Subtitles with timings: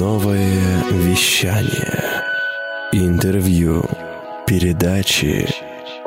[0.00, 2.22] Новое вещание.
[2.90, 3.84] Интервью.
[4.46, 5.46] Передачи.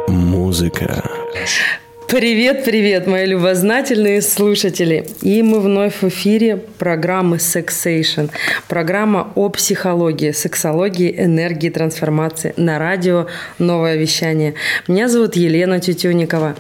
[0.07, 1.07] Музыка.
[2.07, 5.07] Привет, привет, мои любознательные слушатели.
[5.21, 8.31] И мы вновь в эфире программы Sexation.
[8.67, 13.27] Программа о психологии, сексологии, энергии, трансформации на радио
[13.59, 14.55] «Новое вещание».
[14.87, 16.55] Меня зовут Елена Тютюникова.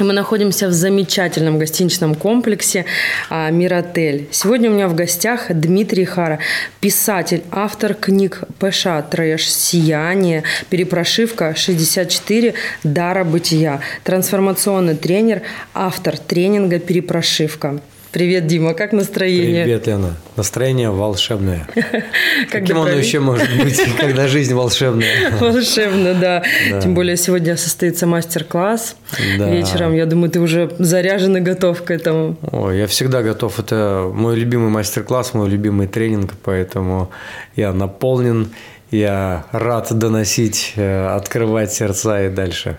[0.00, 2.86] Мы находимся в замечательном гостиничном комплексе
[3.28, 4.28] а, «Миротель».
[4.30, 6.38] Сегодня у меня в гостях Дмитрий Хара,
[6.80, 8.86] писатель, автор книг «ПШ.
[9.10, 9.46] Трэш.
[9.52, 10.44] Сияние.
[10.70, 11.54] Перепрошивка.
[11.54, 12.54] 64.
[12.82, 13.80] Дара бытия».
[14.02, 15.42] Трансформационный тренер,
[15.74, 17.80] автор тренинга «Перепрошивка».
[18.12, 19.62] Привет, Дима, как настроение?
[19.62, 20.16] Привет, Лена.
[20.36, 21.68] Настроение волшебное.
[22.50, 25.30] Каким оно еще может быть, когда жизнь волшебная?
[25.38, 26.42] Волшебно, да.
[26.82, 28.96] Тем более сегодня состоится мастер-класс
[29.38, 29.94] вечером.
[29.94, 32.36] Я думаю, ты уже заряжен и готов к этому.
[32.50, 33.60] О, я всегда готов.
[33.60, 37.12] Это мой любимый мастер-класс, мой любимый тренинг, поэтому
[37.54, 38.48] я наполнен
[38.90, 42.78] я рад доносить, э, открывать сердца и дальше.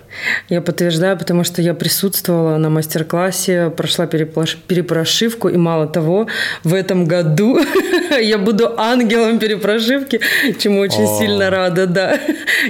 [0.50, 6.28] Я подтверждаю, потому что я присутствовала на мастер-классе, прошла перепрошивку, и мало того,
[6.64, 7.60] в этом году
[8.22, 10.20] я буду ангелом перепрошивки,
[10.60, 11.20] чему очень О.
[11.20, 12.20] сильно рада, да.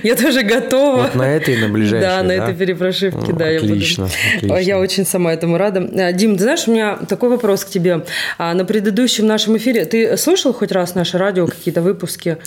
[0.03, 1.03] Я тоже готова.
[1.03, 2.33] Вот на этой и на ближайшей, Да, на да?
[2.35, 3.45] этой перепрошивке, да.
[3.47, 4.53] Отлично, я буду...
[4.53, 4.71] отлично.
[4.71, 5.89] Я очень сама этому рада.
[5.97, 8.05] А, Дим, ты знаешь, у меня такой вопрос к тебе.
[8.37, 12.37] А, на предыдущем нашем эфире ты слушал хоть раз наше радио, какие-то выпуски?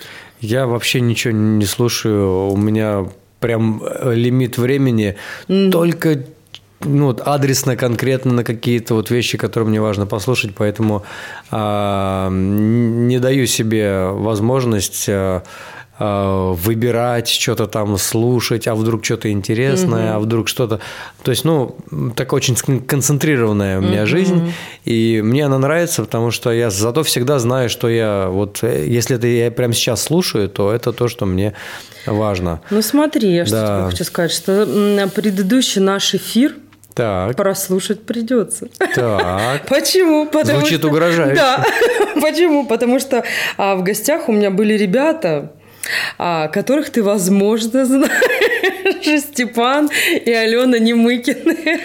[0.44, 2.48] Я вообще ничего не слушаю.
[2.48, 3.06] У меня
[3.40, 5.16] прям э, лимит времени
[5.48, 5.70] mm.
[5.70, 6.24] только
[6.80, 11.02] ну, вот адресно, конкретно на какие-то вот вещи, которые мне важно послушать, поэтому
[11.50, 15.40] а, не даю себе возможность Э,
[15.98, 20.16] выбирать, что-то там слушать, а вдруг что-то интересное, угу.
[20.16, 20.80] а вдруг что-то...
[21.22, 21.76] То есть, ну,
[22.16, 24.08] такая очень концентрированная у меня угу.
[24.08, 24.52] жизнь,
[24.84, 28.58] и мне она нравится, потому что я зато всегда знаю, что я вот...
[28.62, 31.54] Э, если это я прямо сейчас слушаю, то это то, что мне
[32.06, 32.60] важно.
[32.70, 33.46] Ну, смотри, я да.
[33.46, 36.56] что тебе хочу сказать, что предыдущий наш эфир
[36.94, 37.36] так.
[37.36, 38.68] Прослушать придется.
[38.94, 39.66] Так.
[39.68, 40.26] Почему?
[40.26, 40.88] Потому Звучит что...
[40.88, 41.34] угрожающе.
[41.34, 41.64] Да.
[42.20, 42.66] Почему?
[42.66, 43.24] Потому что
[43.56, 45.52] а, в гостях у меня были ребята,
[46.18, 49.90] а, которых ты, возможно, знаешь, Степан
[50.24, 51.80] и Алена Немыкины.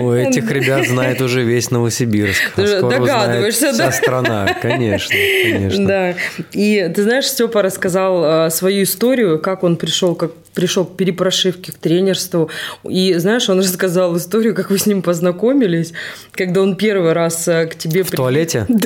[0.00, 2.52] Ну, этих ребят знает уже весь Новосибирск.
[2.56, 3.90] А Догадываешься, да?
[3.90, 5.86] Вся страна, конечно, конечно.
[5.86, 6.14] Да.
[6.52, 11.72] И ты знаешь, Степа рассказал а, свою историю, как он пришел, как пришел к перепрошивке,
[11.72, 12.50] к тренерству.
[12.88, 15.92] И знаешь, он рассказал историю, как вы с ним познакомились,
[16.32, 18.02] когда он первый раз э, к тебе...
[18.02, 18.16] В при...
[18.16, 18.66] туалете?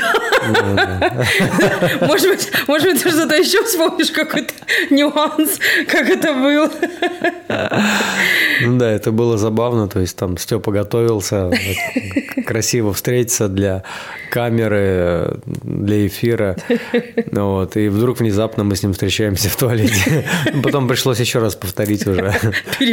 [0.42, 1.24] Да.
[2.00, 4.52] Может быть, может быть, ты что-то еще вспомнишь, какой-то
[4.90, 6.68] нюанс, как это было.
[8.62, 9.86] Ну да, это было забавно.
[9.86, 11.50] То есть там Степа готовился
[12.44, 13.84] красиво встретиться для
[14.32, 16.56] камеры, для эфира.
[17.32, 17.76] Вот.
[17.76, 20.24] И вдруг внезапно мы с ним встречаемся в туалете.
[20.62, 22.32] Потом пришлось еще раз повторить уже.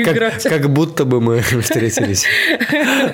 [0.05, 2.25] Как, как будто бы мы встретились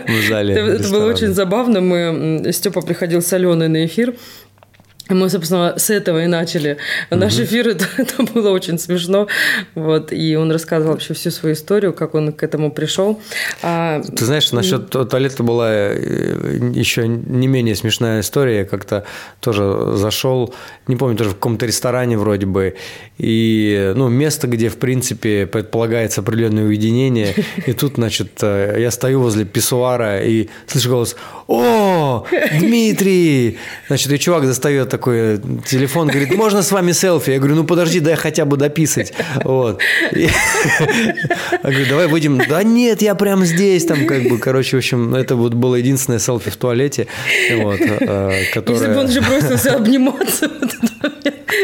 [0.08, 0.54] в зале.
[0.54, 1.82] Это, это было очень забавно.
[1.82, 4.14] Мы, Степа приходил с Аленой на эфир,
[5.10, 6.78] мы, собственно, с этого и начали
[7.10, 7.68] наш эфир.
[7.76, 9.28] Это, это было очень смешно.
[9.76, 13.20] Вот, и он рассказывал вообще всю свою историю, как он к этому пришел.
[13.62, 14.02] А...
[14.02, 18.60] Ты знаешь, насчет туалета была э, еще не менее смешная история.
[18.60, 19.04] Я как-то
[19.40, 20.54] тоже зашел,
[20.88, 22.76] не помню, тоже в каком-то ресторане вроде бы,
[23.18, 27.36] и ну, место, где, в принципе, предполагается определенное уединение.
[27.66, 31.16] И тут, значит, э, я стою возле писсуара и слышу голос
[31.48, 32.26] «О,
[32.60, 37.32] Дмитрий!» Значит, и чувак достает такой телефон, говорит, можно с вами селфи?
[37.32, 39.14] Я говорю, ну подожди, дай хотя бы дописать.
[39.44, 39.80] Вот.
[40.12, 40.30] И, я
[41.62, 42.42] говорю, давай выйдем.
[42.50, 43.86] Да нет, я прям здесь.
[43.86, 47.06] Там как бы, короче, в общем, это вот было единственное селфи в туалете.
[47.54, 48.80] Вот, которое...
[48.80, 50.50] Если бы он же бросился обниматься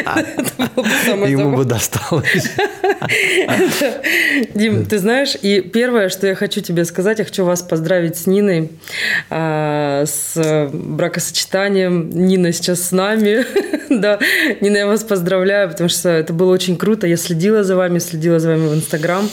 [1.28, 2.50] Ему бы досталось.
[4.54, 8.28] Дим, ты знаешь, и первое, что я хочу тебе сказать, я хочу вас поздравить с
[8.28, 8.72] Ниной,
[9.30, 12.10] а, с бракосочетанием.
[12.10, 13.46] Нина сейчас с нами.
[13.92, 14.20] Да,
[14.62, 17.08] Нина, я вас поздравляю, потому что это было очень круто.
[17.08, 19.30] Я следила за вами, следила за вами в Инстаграм.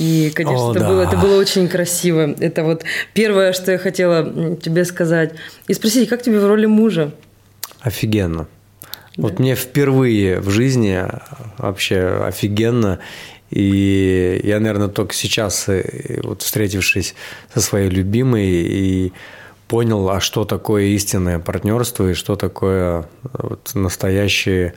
[0.00, 0.88] И, конечно, О, это, да.
[0.88, 2.34] было, это было очень красиво.
[2.40, 2.84] Это вот
[3.14, 5.34] первое, что я хотела тебе сказать.
[5.68, 7.12] И спросить, как тебе в роли мужа?
[7.80, 8.48] Офигенно.
[9.16, 11.04] Вот мне впервые в жизни
[11.58, 12.98] вообще офигенно.
[13.50, 17.14] И я, наверное, только сейчас, э, вот встретившись
[17.54, 19.12] со своей любимой и
[19.68, 24.72] понял, а что такое истинное партнерство и что такое вот настоящий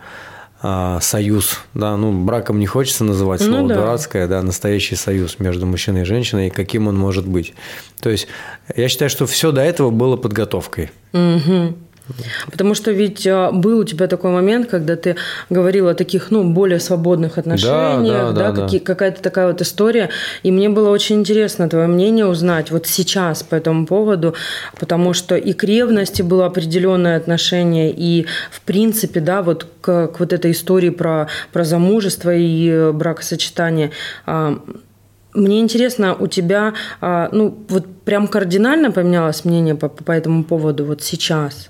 [0.61, 3.75] а, союз, да, ну браком не хочется называть слово ну, да.
[3.75, 7.53] дурацкое, да, настоящий союз между мужчиной и женщиной, и каким он может быть.
[8.01, 8.27] То есть
[8.75, 10.91] я считаю, что все до этого было подготовкой.
[11.13, 11.75] Угу.
[12.51, 15.15] Потому что ведь а, был у тебя такой момент, когда ты
[15.49, 19.61] говорил о таких, ну, более свободных отношениях, Да, да, да, да, какие- какая-то такая вот
[19.61, 20.09] история.
[20.43, 24.33] И мне было очень интересно твое мнение узнать вот сейчас по этому поводу,
[24.79, 30.19] потому что и к ревности было определенное отношение, и в принципе, да, вот к, к
[30.19, 33.91] вот этой истории про, про замужество и э, бракосочетание.
[34.25, 34.57] А,
[35.33, 40.85] Мне интересно, у тебя, а, ну, вот прям кардинально поменялось мнение по, по этому поводу
[40.85, 41.69] вот сейчас?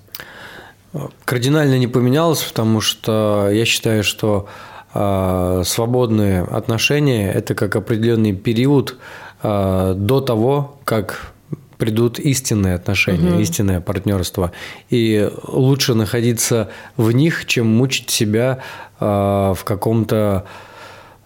[1.26, 4.48] Кардинально не поменялось, потому что я считаю, что
[4.94, 8.98] э, свободные отношения– это как определенный период
[9.44, 11.32] э, до того, как
[11.78, 14.52] придут истинные отношения, истинное партнерство.
[14.90, 18.60] И лучше находиться в них, чем мучить себя
[19.00, 20.46] э, в каком-то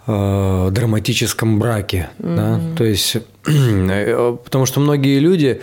[0.05, 2.09] драматическом браке.
[2.19, 2.59] Да?
[2.77, 3.15] То есть,
[3.47, 5.61] э, потому что многие люди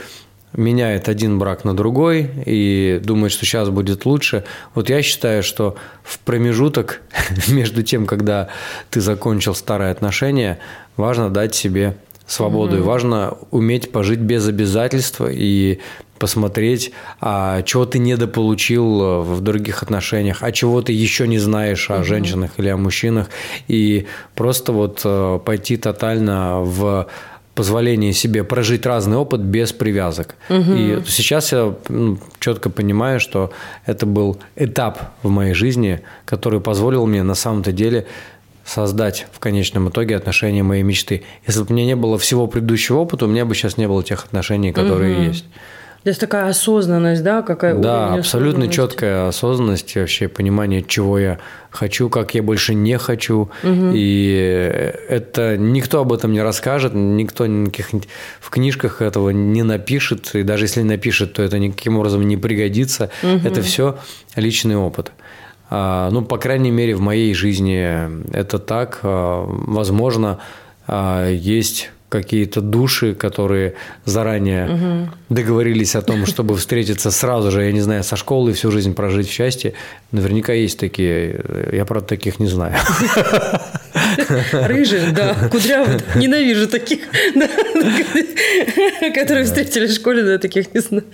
[0.53, 4.45] меняют один брак на другой и думают, что сейчас будет лучше.
[4.75, 7.03] Вот я считаю, что в промежуток
[7.49, 8.49] между тем, когда
[8.91, 10.59] ты закончил старые отношения,
[10.97, 12.79] важно дать себе свободу.
[12.79, 15.81] И важно уметь пожить без обязательств и
[16.19, 22.05] посмотреть, а чего ты недополучил в других отношениях, а чего ты еще не знаешь о
[22.05, 23.31] женщинах или о мужчинах,
[23.69, 27.09] и просто вот э, пойти тотально в
[27.61, 30.35] позволение себе прожить разный опыт без привязок.
[30.49, 33.53] И сейчас я ну, четко понимаю, что
[33.85, 38.07] это был этап в моей жизни, который позволил мне на самом-то деле
[38.65, 41.23] создать в конечном итоге отношения моей мечты.
[41.47, 44.03] Если бы у меня не было всего предыдущего опыта, у меня бы сейчас не было
[44.03, 45.45] тех отношений, которые есть.
[46.03, 51.39] То есть такая осознанность, да, какая Да, абсолютно четкая осознанность, вообще понимание, чего я
[51.71, 53.51] хочу, как я больше не хочу.
[53.65, 58.09] И это никто об этом не расскажет, никто никаких
[58.41, 63.11] в книжках этого не напишет, и даже если напишет, то это никаким образом не пригодится.
[63.23, 63.99] Это все
[64.37, 65.13] личный опыт.
[65.71, 69.01] А, Ну, по крайней мере, в моей жизни это так.
[69.03, 70.39] А, Возможно,
[70.89, 73.75] а, есть какие-то души, которые
[74.05, 78.71] заранее договорились о том, чтобы встретиться сразу же, я не знаю, со школы и всю
[78.71, 79.73] жизнь прожить в счастье.
[80.13, 81.41] Наверняка есть такие.
[81.73, 82.75] Я, правда, таких не знаю.
[84.53, 87.01] Рыжие, да, кудрявые, ненавижу таких,
[89.15, 91.05] которые встретили в школе, да, таких не знаю.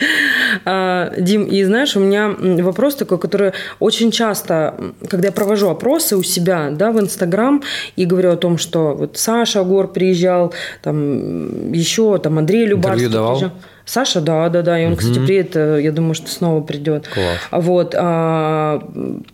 [0.65, 4.75] А, Дим, и знаешь, у меня вопрос такой, который очень часто,
[5.09, 7.63] когда я провожу опросы у себя, да, в Инстаграм,
[7.97, 13.53] и говорю о том, что вот Саша Гор приезжал, там еще, там Андрей Любарский приезжал.
[13.87, 17.07] Саша, да, да, да, и он, кстати, приедет, э, я думаю, что снова придет.
[17.07, 17.39] Класс.
[17.51, 18.83] А Вот, а,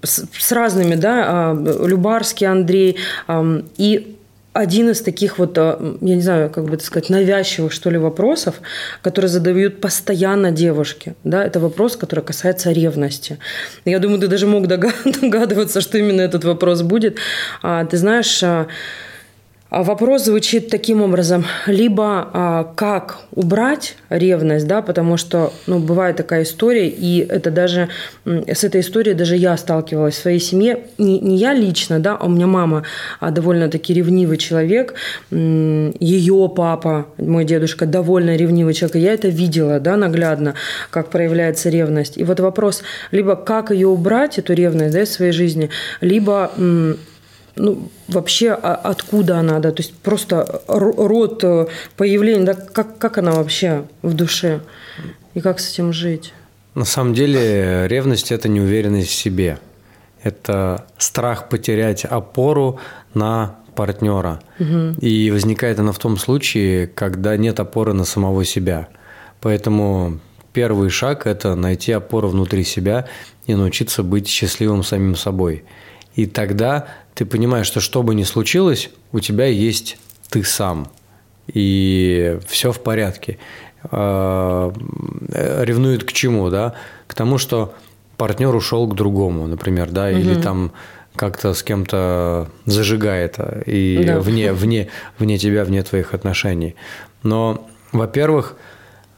[0.02, 4.18] с, с разными, да, а, Любарский Андрей, ам, и
[4.52, 7.98] один из таких вот, а, я не знаю, как бы это сказать, навязчивых, что ли,
[7.98, 8.60] вопросов,
[9.02, 13.38] которые задают постоянно девушки, да, это вопрос, который касается ревности.
[13.84, 17.16] Я думаю, ты даже мог дога- догадываться, что именно этот вопрос будет.
[17.62, 18.66] А, ты знаешь, а
[19.74, 21.46] Вопрос звучит таким образом.
[21.66, 27.88] Либо а, как убрать ревность, да, потому что, ну, бывает такая история, и это даже,
[28.26, 30.80] с этой историей даже я сталкивалась в своей семье.
[30.98, 32.82] Не, не я лично, да, а у меня мама
[33.18, 34.92] а, довольно-таки ревнивый человек,
[35.30, 40.52] ее папа, мой дедушка, довольно ревнивый человек, я это видела, да, наглядно,
[40.90, 42.18] как проявляется ревность.
[42.18, 45.70] И вот вопрос, либо как ее убрать, эту ревность, да, из своей жизни,
[46.02, 46.50] либо
[47.56, 51.66] ну, вообще а- откуда она, да, то есть просто ро- род э,
[51.96, 54.60] появления, да, как, как она вообще в душе
[55.34, 56.32] и как с этим жить?
[56.74, 59.58] На самом деле ревность– это неуверенность в себе.
[60.22, 62.78] Это страх потерять опору
[63.12, 64.40] на партнера.
[65.00, 68.88] И возникает она в том случае, когда нет опоры на самого себя.
[69.40, 70.20] Поэтому
[70.52, 73.06] первый шаг– это найти опору внутри себя
[73.46, 75.64] и научиться быть счастливым самим собой.
[76.14, 79.98] И тогда ты понимаешь, что что бы ни случилось, у тебя есть
[80.30, 80.88] ты сам.
[81.52, 83.38] И все в порядке.
[83.90, 84.72] А,
[85.28, 86.74] э, Ревнует к чему, да?
[87.06, 87.74] К тому, что
[88.16, 90.72] партнер ушел к другому, например, да, или там
[91.16, 94.20] как-то с кем-то зажигает, а, и Да.
[94.20, 94.88] вне, вне,
[95.18, 96.74] вне тебя, вне твоих отношений.
[97.22, 98.56] Но, во-первых,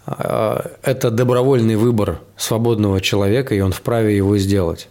[0.06, 4.88] это добровольный выбор свободного человека, и он вправе его сделать.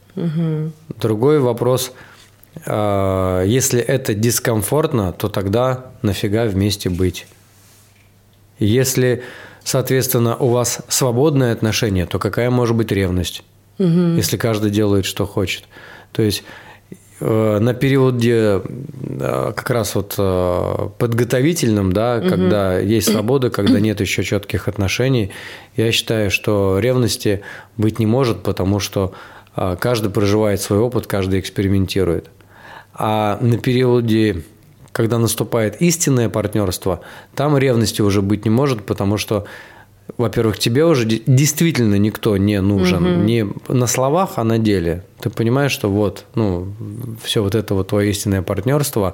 [1.00, 1.92] Другой вопрос,
[2.66, 7.28] а, если это дискомфортно, то тогда нафига вместе быть?
[8.60, 9.24] Если,
[9.64, 13.44] соответственно, у вас свободное отношение, то какая может быть ревность,
[13.78, 15.66] если каждый делает, что хочет?
[16.12, 16.44] То есть
[17.20, 22.30] на периоде э, как раз вот э, подготовительном, да, угу.
[22.30, 25.32] когда есть свобода, когда нет еще четких отношений,
[25.76, 27.42] я считаю, что ревности
[27.78, 29.14] быть не может, потому что
[29.80, 32.30] каждый проживает свой опыт, каждый экспериментирует.
[32.96, 34.44] А на периоде,
[34.92, 37.02] когда наступает истинное партнерство,
[37.36, 39.46] там ревности уже быть не может, потому что
[40.18, 43.24] во-первых, тебе уже действительно никто не нужен, угу.
[43.24, 45.04] не на словах, а на деле.
[45.20, 46.68] Ты понимаешь, что вот, ну,
[47.24, 49.14] все вот это вот твое истинное партнерство,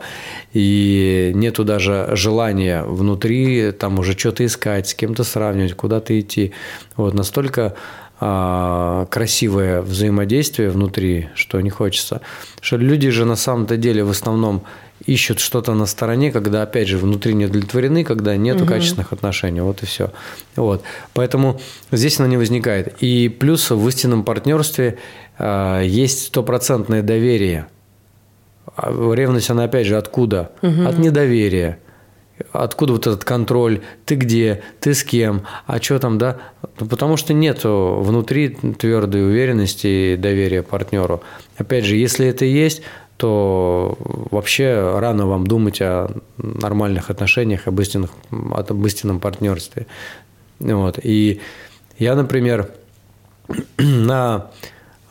[0.53, 6.51] и нету даже желания внутри там уже что-то искать, с кем-то сравнивать, куда-то идти.
[6.97, 7.75] Вот настолько
[8.19, 12.21] красивое взаимодействие внутри, что не хочется.
[12.59, 14.63] Что люди же на самом-то деле в основном
[15.05, 18.65] ищут что-то на стороне, когда, опять же, внутри не удовлетворены, когда нет угу.
[18.65, 19.61] качественных отношений.
[19.61, 20.11] Вот и все.
[20.55, 20.83] Вот.
[21.13, 21.59] Поэтому
[21.91, 23.01] здесь оно не возникает.
[23.01, 24.97] И плюс в истинном партнерстве
[25.37, 27.67] э, есть стопроцентное доверие.
[28.75, 30.51] А ревность, она опять же откуда?
[30.61, 30.87] Угу.
[30.87, 31.79] От недоверия.
[32.51, 33.81] Откуда вот этот контроль?
[34.05, 34.61] Ты где?
[34.79, 35.43] Ты с кем?
[35.65, 36.37] А что там, да?
[36.79, 41.21] Ну, потому что нет внутри твердой уверенности и доверия партнеру.
[41.57, 42.81] Опять же, если это есть,
[43.17, 43.97] то
[44.31, 49.87] вообще рано вам думать о нормальных отношениях, об, истинных, об истинном партнерстве.
[50.59, 50.99] Вот.
[51.03, 51.41] И
[51.97, 52.69] я, например,
[53.77, 54.51] на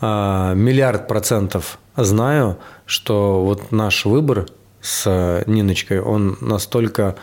[0.01, 2.57] а, миллиард процентов знаю,
[2.87, 4.47] что вот наш выбор
[4.89, 7.17] с Ниночкой, он настолько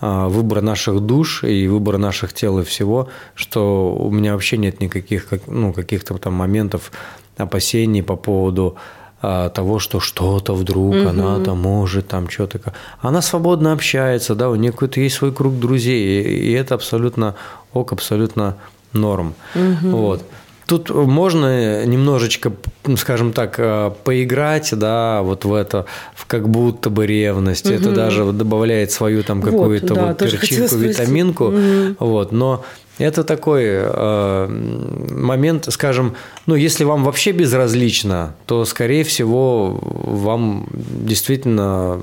[0.00, 4.80] а, выбор наших душ и выбор наших тел и всего, что у меня вообще нет
[4.80, 6.92] никаких ну, каких-то там моментов
[7.36, 8.76] опасений по поводу
[9.20, 11.08] а, того, что что-то вдруг угу.
[11.08, 12.60] она там может, там что-то.
[13.00, 17.34] Она свободно общается, да, у нее какой-то есть свой круг друзей, и это абсолютно
[17.72, 18.54] ок, абсолютно
[18.92, 19.34] норм.
[19.56, 19.96] Угу.
[19.96, 20.22] Вот.
[20.68, 22.52] Тут можно немножечко,
[22.98, 27.64] скажем так, э, поиграть, да, вот в это, в как будто бы ревность.
[27.64, 27.74] Угу.
[27.74, 31.44] Это даже добавляет свою там какую-то вот, да, вот перчинку, витаминку.
[31.46, 31.96] Угу.
[32.00, 32.62] Вот, но
[32.98, 42.02] это такой э, момент, скажем, ну, если вам вообще безразлично, то, скорее всего, вам действительно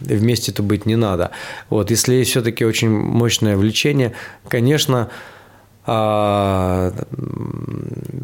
[0.00, 1.32] вместе-то быть не надо.
[1.68, 4.12] Вот, если все-таки очень мощное влечение,
[4.46, 5.10] конечно,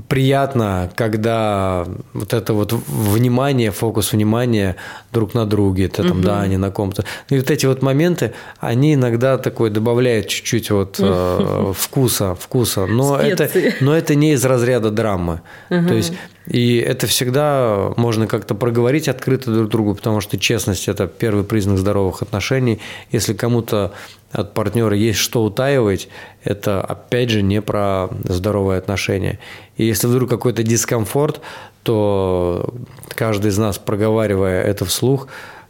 [0.08, 4.76] приятно, когда вот это вот внимание, фокус внимания
[5.12, 6.22] друг на друге, это там, угу.
[6.22, 7.04] да, они на ком-то.
[7.28, 13.18] И вот эти вот моменты, они иногда такой добавляют чуть-чуть вот э, вкуса, вкуса, но
[13.18, 13.48] это,
[13.80, 15.42] но это не из разряда драмы.
[15.70, 15.88] Угу.
[15.88, 16.12] То есть
[16.50, 21.78] и это всегда можно как-то проговорить открыто друг другу, потому что честность– это первый признак
[21.78, 22.80] здоровых отношений.
[23.12, 23.92] Если кому-то
[24.32, 26.08] от партнера есть что утаивать,
[26.42, 29.38] это опять же не про здоровые отношения.
[29.76, 31.40] И если вдруг какой-то дискомфорт,
[31.84, 32.74] то
[33.10, 35.28] каждый из нас, проговаривая это вслух,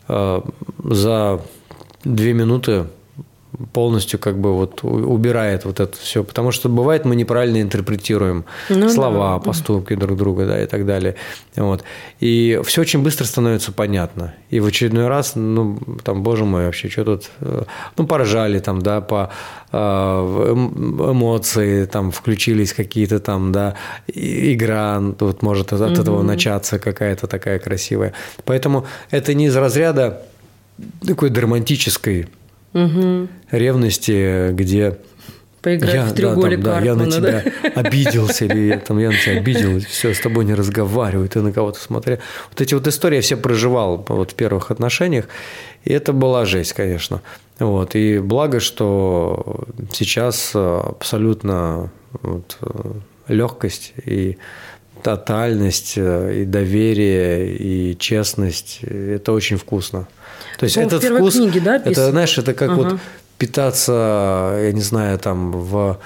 [0.08, 0.40] э,
[0.82, 1.42] за
[2.04, 2.86] две минуты
[3.72, 8.88] полностью как бы вот убирает вот это все, потому что бывает мы неправильно интерпретируем ну,
[8.88, 9.38] слова, да.
[9.38, 11.16] поступки друг друга, да, и так далее,
[11.56, 11.84] вот.
[12.20, 14.34] И все очень быстро становится понятно.
[14.50, 17.64] И в очередной раз, ну, там, боже мой, вообще, что тут, э,
[17.96, 19.30] ну, поражали там, да, по
[19.72, 23.74] э, эмоции, там, включились какие-то там, да,
[24.08, 25.92] игра, вот может от угу.
[25.92, 28.12] этого начаться какая-то такая красивая.
[28.44, 30.22] Поэтому это не из разряда
[31.06, 32.28] такой драматической
[32.72, 33.28] угу.
[33.50, 34.98] ревности, где
[35.62, 37.80] Поиграть я, в треугольник да, там, да, я на тебя да?
[37.80, 41.52] обиделся, или я, там, я на тебя обидел, все, с тобой не разговариваю, ты на
[41.52, 42.18] кого-то смотрел.
[42.48, 45.26] Вот эти вот истории я все проживал вот в первых отношениях,
[45.84, 47.20] и это была жесть, конечно.
[47.58, 52.56] Вот, и благо, что сейчас абсолютно вот,
[53.28, 54.38] легкость и
[55.02, 60.08] тотальность, и доверие, и честность– это очень вкусно.
[60.60, 62.82] То есть этот вкус, книге, да, это, знаешь, это как ага.
[62.82, 62.98] вот
[63.38, 65.98] питаться, я не знаю, там в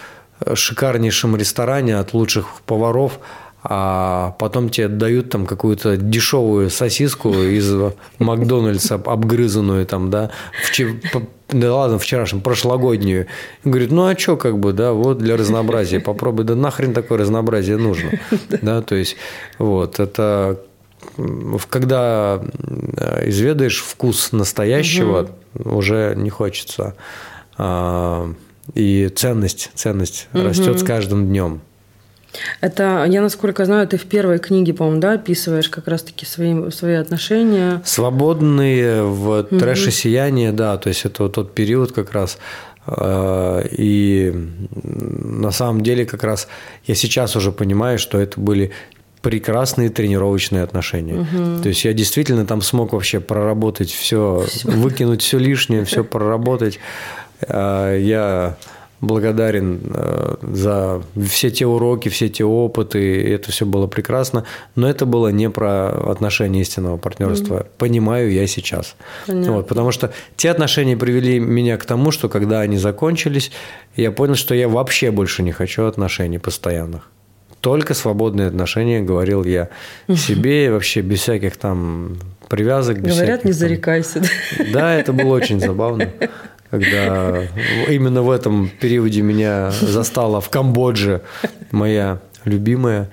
[0.55, 3.19] шикарнейшем ресторане от лучших поваров,
[3.65, 7.75] а потом тебе дают там какую-то дешевую сосиску из
[8.21, 10.31] Макдональдса, обгрызанную там, да,
[10.73, 13.27] в, да ладно, вчерашнем, прошлогоднюю.
[13.65, 17.19] И говорит, ну а что, как бы, да, вот для разнообразия попробуй, да нахрен такое
[17.19, 18.11] разнообразие нужно,
[18.63, 19.17] да, то есть
[19.59, 20.61] вот, это
[21.69, 22.41] когда
[22.97, 25.77] э, изведаешь вкус настоящего, угу.
[25.77, 26.95] уже не хочется.
[27.57, 28.33] А,
[28.75, 30.45] и ценность, ценность угу.
[30.45, 31.61] растет с каждым днем.
[32.61, 36.95] Это, я насколько знаю, ты в первой книге, по-моему, да, описываешь как раз-таки свои, свои
[36.95, 37.81] отношения.
[37.85, 39.59] Свободные в угу.
[39.59, 42.39] трэше сияние, да, то есть это вот тот период как раз.
[42.87, 44.33] А, и
[44.83, 46.49] на самом деле как раз
[46.87, 48.73] я сейчас уже понимаю, что это были
[49.25, 51.21] прекрасные тренировочные отношения.
[51.21, 51.63] Угу.
[51.63, 54.71] То есть я действительно там смог вообще проработать все, все.
[54.71, 56.79] выкинуть все лишнее, все проработать.
[57.41, 58.59] А, я
[59.01, 64.45] благодарен э, за все те уроки, все те опыты, это все было прекрасно,
[64.77, 67.55] но это было не про отношения истинного партнерства.
[67.55, 67.67] Mm-hmm.
[67.79, 68.95] Понимаю я сейчас.
[69.27, 73.53] Вот, потому что те отношения привели меня к тому, что когда они закончились,
[73.97, 77.11] я понял, что я вообще больше не хочу отношений постоянных.
[77.65, 79.71] Только свободные отношения, говорил я
[80.15, 82.19] себе, вообще без всяких там
[82.51, 82.99] привязок.
[82.99, 84.23] Без Говорят, всяких, не зарекайся.
[84.71, 86.11] Да, это было очень забавно
[86.71, 87.45] когда
[87.89, 91.23] именно в этом периоде меня застала в Камбодже
[91.71, 93.09] моя любимая.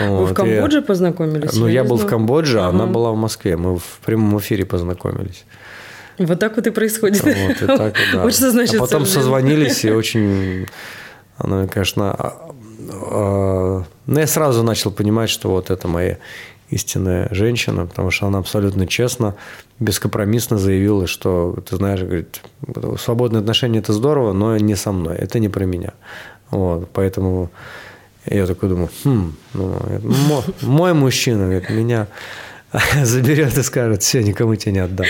[0.00, 0.30] Вы вот.
[0.30, 1.52] в Камбодже я, познакомились?
[1.54, 3.56] Ну, я, я был в Камбодже, а она была в Москве.
[3.56, 5.44] Мы в прямом эфире познакомились.
[6.18, 7.24] Вот так вот и происходит.
[7.24, 8.22] Вот, и так, да.
[8.22, 10.66] Вот что значит а потом созвонились, и очень,
[11.38, 12.14] она, конечно,
[12.88, 16.18] а, ну, я сразу начал понимать, что вот это моя
[16.70, 19.34] истинная женщина, потому что она абсолютно честно,
[19.80, 22.42] бескомпромиссно заявила, что, ты знаешь, говорит,
[22.98, 25.92] свободные отношения– это здорово, но не со мной, это не про меня.
[26.50, 27.50] Вот, поэтому
[28.26, 32.06] я такой думаю, хм, ну, мой, мой мужчина, говорит, меня
[33.02, 35.06] заберет и скажет, все, никому тебя не отдам.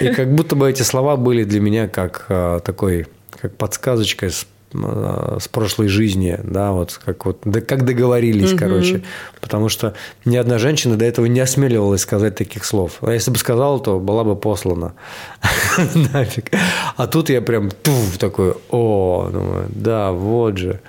[0.00, 3.06] И как будто бы эти слова были для меня как а, такой,
[3.40, 8.58] как подсказочка с с прошлой жизни, да, вот как вот, да, как договорились, угу.
[8.58, 9.02] короче,
[9.40, 12.98] потому что ни одна женщина до этого не осмеливалась сказать таких слов.
[13.02, 14.94] А если бы сказала, то была бы послана
[16.12, 16.50] нафиг.
[16.96, 20.80] А тут я прям туф, такой, о, думаю, да, вот же.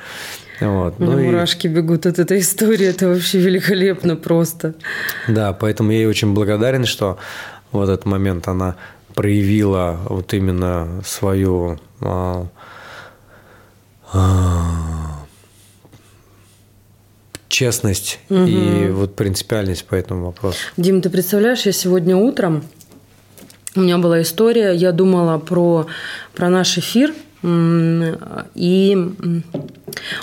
[0.61, 0.99] Вот.
[0.99, 1.23] Ну, и...
[1.23, 4.75] мурашки бегут от этой истории, это вообще великолепно просто.
[5.27, 7.17] Да, поэтому я ей очень благодарен, что
[7.71, 8.75] в этот момент она
[9.13, 12.47] проявила вот именно свою а,
[17.47, 18.45] честность угу.
[18.45, 20.57] и вот принципиальность по этому вопросу.
[20.75, 22.63] Дим, ты представляешь, я сегодня утром
[23.75, 25.87] у меня была история, я думала про,
[26.35, 28.97] про наш эфир, и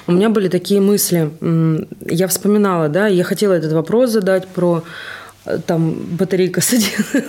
[0.06, 1.30] у меня были такие мысли.
[2.06, 4.84] Я вспоминала, да, я хотела этот вопрос задать про
[5.66, 7.24] там батарейка садилась.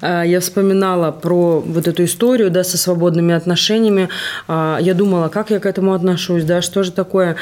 [0.00, 4.08] А, я вспоминала про вот эту историю, да, со свободными отношениями.
[4.46, 7.36] А, я думала, как я к этому отношусь, да, что же такое.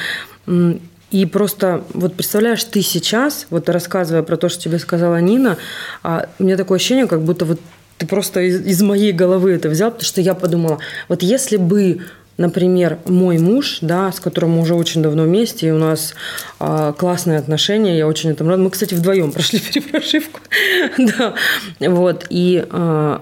[1.10, 5.56] И просто, вот представляешь, ты сейчас, вот рассказывая про то, что тебе сказала Нина,
[6.02, 7.60] а, у меня такое ощущение, как будто вот
[7.98, 12.00] ты просто из, из моей головы это взял, потому что я подумала, вот если бы
[12.36, 16.14] Например, мой муж, да, с которым мы уже очень давно вместе, и у нас
[16.60, 18.62] э, классные отношения, я очень этому рада.
[18.62, 20.40] Мы, кстати, вдвоем прошли перепрошивку.
[20.98, 21.34] да,
[21.80, 23.18] вот, и э,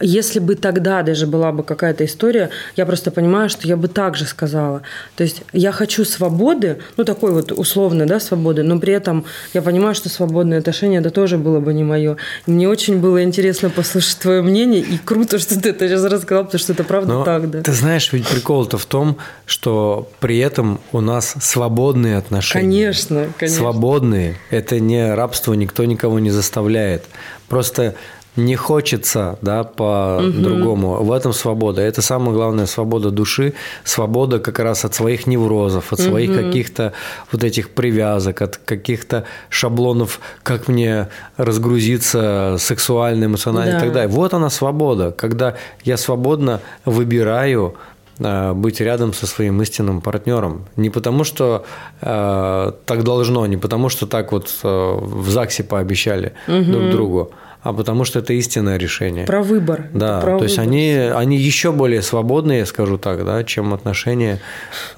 [0.00, 4.16] если бы тогда даже была бы какая-то история, я просто понимаю, что я бы так
[4.16, 4.82] же сказала.
[5.16, 9.62] То есть я хочу свободы, ну такой вот условной, да, свободы, но при этом я
[9.62, 12.16] понимаю, что свободные отношения это тоже было бы не мое.
[12.46, 16.58] мне очень было интересно послушать твое мнение, и круто, что ты это сейчас рассказал, потому
[16.58, 17.62] что это правда но так, да.
[17.62, 22.64] Ты знаешь, ведь прикол-то в том, что при этом у нас свободные отношения.
[22.64, 23.60] Конечно, конечно.
[23.60, 24.36] Свободные.
[24.50, 27.04] Это не рабство, никто никого не заставляет.
[27.48, 27.94] Просто
[28.36, 30.94] не хочется, да, по-другому.
[30.94, 31.04] Угу.
[31.04, 31.80] В этом свобода.
[31.80, 36.38] Это самая главная свобода души, свобода как раз от своих неврозов, от своих угу.
[36.38, 36.92] каких-то
[37.32, 43.78] вот этих привязок, от каких-то шаблонов, как мне разгрузиться сексуально, эмоционально да.
[43.78, 44.08] и так далее.
[44.08, 47.74] Вот она свобода, когда я свободно выбираю
[48.18, 50.66] а, быть рядом со своим истинным партнером.
[50.76, 51.64] Не потому, что
[52.00, 56.64] э, так должно, не потому, что так вот э, в ЗАГСе пообещали угу.
[56.64, 57.30] друг другу,
[57.66, 59.26] а потому что это истинное решение.
[59.26, 59.86] Про выбор.
[59.92, 64.38] Да, про то есть они, они еще более свободные, скажу так, да, чем отношения.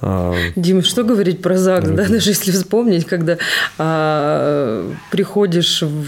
[0.02, 3.38] Э, Дим, что говорить про ЗАГС, да, даже если вспомнить, когда
[3.78, 6.04] э, приходишь в,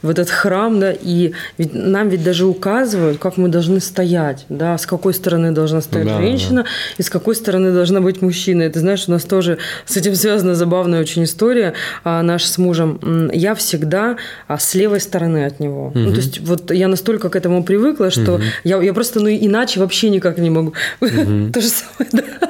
[0.00, 4.78] в этот храм, да, и ведь нам ведь даже указывают, как мы должны стоять, да,
[4.78, 6.68] с какой стороны должна стоять да, женщина да.
[6.96, 8.62] и с какой стороны должна быть мужчина.
[8.62, 13.28] Это знаешь, у нас тоже с этим связана забавная очень история а, наша с мужем.
[13.34, 14.16] Я всегда
[14.48, 15.81] а, с левой стороны от него.
[15.88, 15.98] Угу.
[15.98, 18.42] Ну, то есть вот я настолько к этому привыкла, что угу.
[18.64, 20.72] я, я просто ну иначе вообще никак не могу.
[21.00, 21.50] Угу.
[21.52, 22.48] То же самое, да.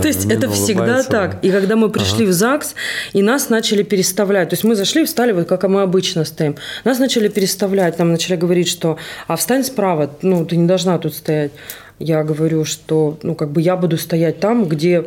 [0.00, 1.38] То есть это всегда так.
[1.42, 2.74] И когда мы пришли в ЗАГС,
[3.12, 6.56] и нас начали переставлять, то есть мы зашли, встали, вот как мы обычно стоим.
[6.84, 11.14] Нас начали переставлять, нам начали говорить, что а встань справа, ну ты не должна тут
[11.14, 11.52] стоять.
[11.98, 15.04] Я говорю, что ну как бы я буду стоять там, где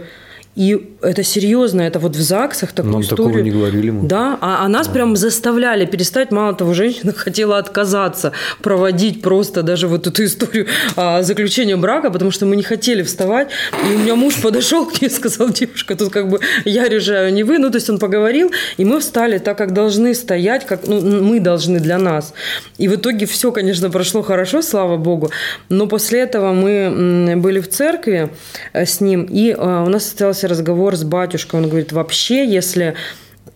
[0.55, 3.25] И это серьезно, это вот в ЗАГСах такую Нам историю.
[3.25, 4.07] такого не говорили мы.
[4.07, 6.31] Да, а, а нас прям заставляли перестать.
[6.31, 12.29] Мало того, женщина хотела отказаться проводить просто даже вот эту историю а, заключения брака, потому
[12.29, 13.49] что мы не хотели вставать.
[13.89, 17.33] И у меня муж подошел к ней и сказал, девушка, тут как бы я решаю,
[17.33, 17.57] не вы.
[17.57, 21.39] Ну, то есть он поговорил, и мы встали так, как должны стоять, как ну, мы
[21.39, 22.33] должны для нас.
[22.77, 25.31] И в итоге все, конечно, прошло хорошо, слава богу.
[25.69, 28.29] Но после этого мы были в церкви
[28.73, 30.05] э, с ним, и э, у нас
[30.43, 31.61] состоялся разговор с батюшкой.
[31.61, 32.95] Он говорит, вообще, если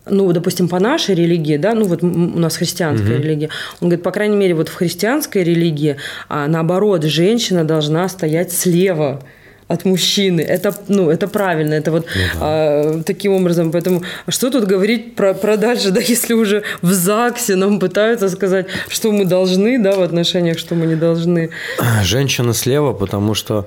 [0.09, 3.49] ну, допустим, по нашей религии, да, ну вот у нас христианская религия,
[3.81, 5.95] он говорит, по крайней мере, вот в христианской религии,
[6.29, 9.21] а, наоборот, женщина должна стоять слева
[9.69, 10.41] от мужчины.
[10.41, 12.05] Это, ну, это правильно, это вот
[12.39, 13.71] а, таким образом.
[13.71, 18.67] Поэтому что тут говорить про, про дальше, да, если уже в ЗАГСе нам пытаются сказать,
[18.89, 21.49] что мы должны, да, в отношениях, что мы не должны.
[22.03, 23.65] Женщина слева, потому что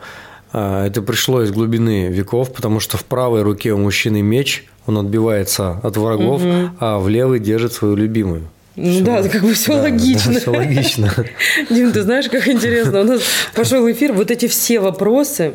[0.53, 5.81] это пришло из глубины веков, потому что в правой руке у мужчины меч, он отбивается
[5.83, 6.43] от врагов,
[6.81, 8.49] а в левой держит свою любимую.
[8.77, 10.41] Ну да, как бы все логично.
[10.41, 11.13] все логично.
[11.71, 13.21] Дим, ты знаешь, как интересно, у нас
[13.55, 15.55] пошел эфир, вот эти все вопросы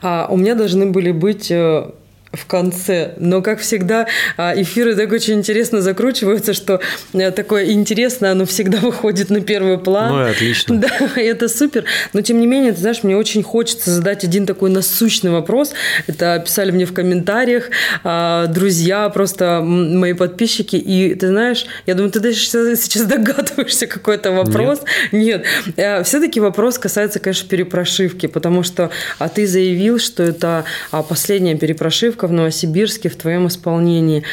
[0.00, 1.90] а, у меня должны были быть э,
[2.34, 3.14] в конце.
[3.18, 6.80] Но, как всегда, а, эфиры так очень интересно закручиваются, что
[7.12, 10.12] э, такое интересное, оно всегда выходит на первый план.
[10.12, 10.74] Ну и отлично.
[10.84, 11.84] Да, это супер.
[12.12, 15.72] Но, тем не менее, ты знаешь, мне очень хочется задать один такой насущный вопрос.
[16.06, 17.70] Это писали мне в комментариях
[18.02, 20.76] а, друзья, просто мои подписчики.
[20.76, 24.80] И ты знаешь, я думаю, ты даже сейчас догадываешься какой-то вопрос.
[25.12, 25.44] Нет.
[26.04, 32.23] Все-таки вопрос касается, конечно, перепрошивки, потому что а ты заявил, что это а, последняя перепрошивка
[32.26, 34.24] в Новосибирске в твоем исполнении.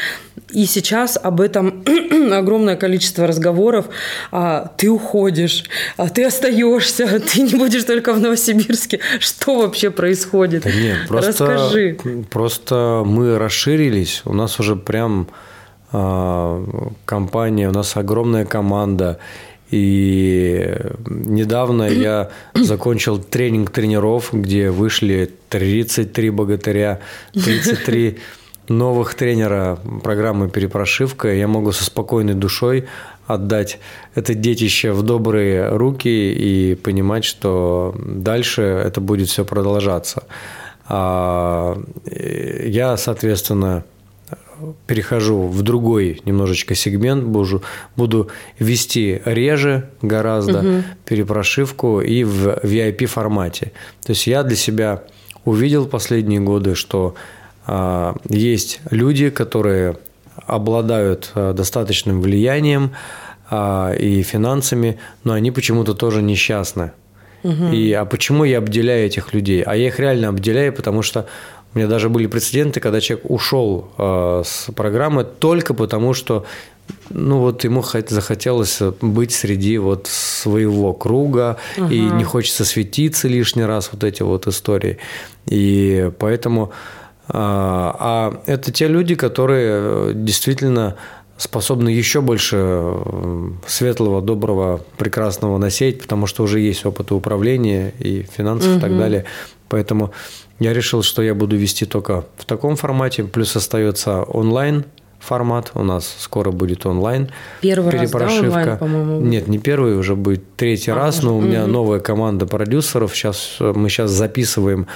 [0.50, 1.84] И сейчас об этом
[2.32, 3.86] огромное количество разговоров.
[4.30, 5.64] А, ты уходишь,
[5.96, 9.00] а ты остаешься, ты не будешь только в Новосибирске.
[9.18, 10.64] Что вообще происходит?
[10.64, 11.98] Да нет, просто, Расскажи.
[12.30, 15.28] просто мы расширились, у нас уже прям
[15.92, 16.64] а,
[17.04, 19.18] компания, у нас огромная команда.
[19.72, 27.00] И недавно я закончил тренинг тренеров, где вышли 33 богатыря,
[27.32, 28.18] 33
[28.68, 31.32] новых тренера программы «Перепрошивка».
[31.32, 32.84] Я могу со спокойной душой
[33.26, 33.78] отдать
[34.14, 40.24] это детище в добрые руки и понимать, что дальше это будет все продолжаться.
[40.86, 43.84] А, э, Я, соответственно,
[44.86, 47.62] перехожу в другой немножечко сегмент, буду,
[47.96, 53.72] буду вести реже гораздо перепрошивку и в VIP формате.
[54.04, 55.02] То есть я для себя
[55.44, 57.14] увидел последние годы, что
[57.66, 59.96] а, есть люди, которые
[60.46, 62.92] обладают а, достаточным влиянием
[63.50, 66.92] а, и финансами, но они почему-то тоже несчастны.
[67.44, 69.62] И, а почему я обделяю этих людей?
[69.62, 71.26] А я их реально обделяю, потому что
[71.74, 76.44] у меня даже были прецеденты, когда человек ушел э, с программы только потому, что
[77.10, 83.64] ну вот ему хот- захотелось быть среди вот своего круга и не хочется светиться лишний
[83.64, 84.98] раз вот эти вот истории.
[85.46, 86.72] И поэтому
[87.28, 90.96] а, а это те люди, которые э, действительно
[91.36, 98.22] способны еще больше э, светлого, доброго, прекрасного насеять, потому что уже есть опыт управления и
[98.22, 99.24] финансов и так далее.
[99.68, 100.12] Поэтому
[100.62, 104.84] я решил, что я буду вести только в таком формате, плюс остается онлайн
[105.18, 105.70] формат.
[105.74, 107.30] У нас скоро будет онлайн.
[107.60, 109.20] Первый раз, да, онлайн, по-моему?
[109.20, 113.14] Нет, не первый, уже будет третий раз, но у меня новая команда продюсеров.
[113.14, 114.86] Сейчас э, мы сейчас записываем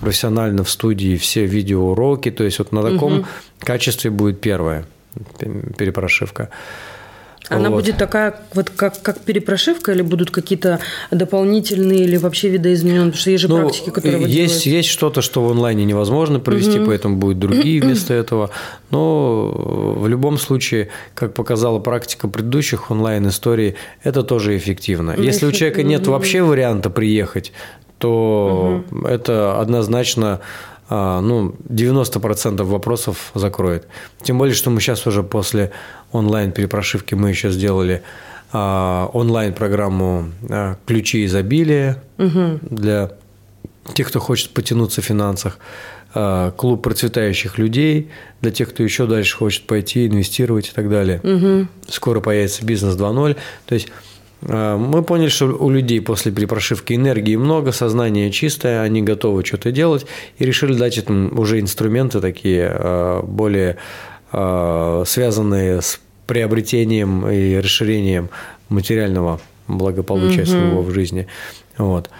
[0.00, 2.30] профессионально в студии все видеоуроки.
[2.30, 3.26] То есть вот на таком
[3.58, 4.86] качестве будет первая
[5.78, 6.50] перепрошивка.
[7.48, 7.76] Она Вот.
[7.84, 10.80] будет такая, вот как, как перепрошивка, или будут какие-то
[11.10, 13.06] дополнительные, или вообще видоизмененные?
[13.12, 14.70] Потому что есть же Ну, практики, которые есть, делаете.
[14.70, 18.50] есть что-то, что в онлайне невозможно провести, поэтому будут другие вместо этого.
[18.90, 25.14] Но э, в любом случае, как показала практика предыдущих онлайн-историй, это тоже эффективно.
[25.16, 27.52] Если у человека нет вообще варианта приехать,
[27.98, 30.40] то это однозначно
[30.88, 33.88] ну, 90% вопросов закроет.
[34.22, 35.72] Тем более, что мы сейчас уже после
[36.12, 38.02] онлайн-перепрошивки мы еще сделали
[38.52, 43.10] а, онлайн-программу а, «Ключи изобилия» для
[43.94, 45.58] тех, кто хочет потянуться в финансах,
[46.14, 51.20] а, клуб процветающих людей, для тех, кто еще дальше хочет пойти, инвестировать и так далее.
[51.88, 53.36] Скоро появится бизнес 2.0.
[53.66, 53.92] То есть а,
[54.42, 60.06] мы поняли, что у людей после перепрошивки энергии много, сознание чистое, они готовы что-то делать,
[60.38, 63.76] и решили дать им уже инструменты такие а, более
[64.32, 68.28] а, связанные с приобретением и расширением
[68.68, 71.26] материального благополучия своего в жизни.
[71.78, 72.10] Вот.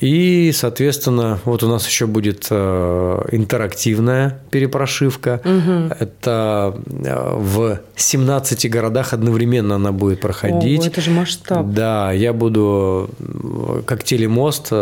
[0.00, 5.40] И, соответственно, вот у нас еще будет э, интерактивная перепрошивка.
[5.44, 5.94] Угу.
[5.98, 10.84] Это э, в 17 городах одновременно она будет проходить.
[10.84, 11.66] О, это же масштаб.
[11.66, 14.72] Да, я буду э, как телемост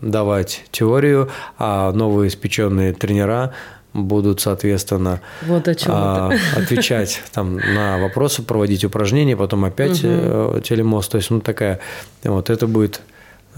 [0.00, 3.52] давать теорию, а новые испеченные тренера
[3.94, 10.60] будут, соответственно, вот а, отвечать там, на вопросы, проводить упражнения, потом опять угу.
[10.60, 11.10] телемост.
[11.10, 11.80] То есть, ну, такая,
[12.24, 13.02] вот это будет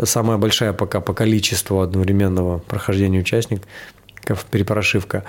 [0.03, 3.67] самая большая пока по количеству одновременного прохождения участников
[4.51, 5.25] перепрошивка.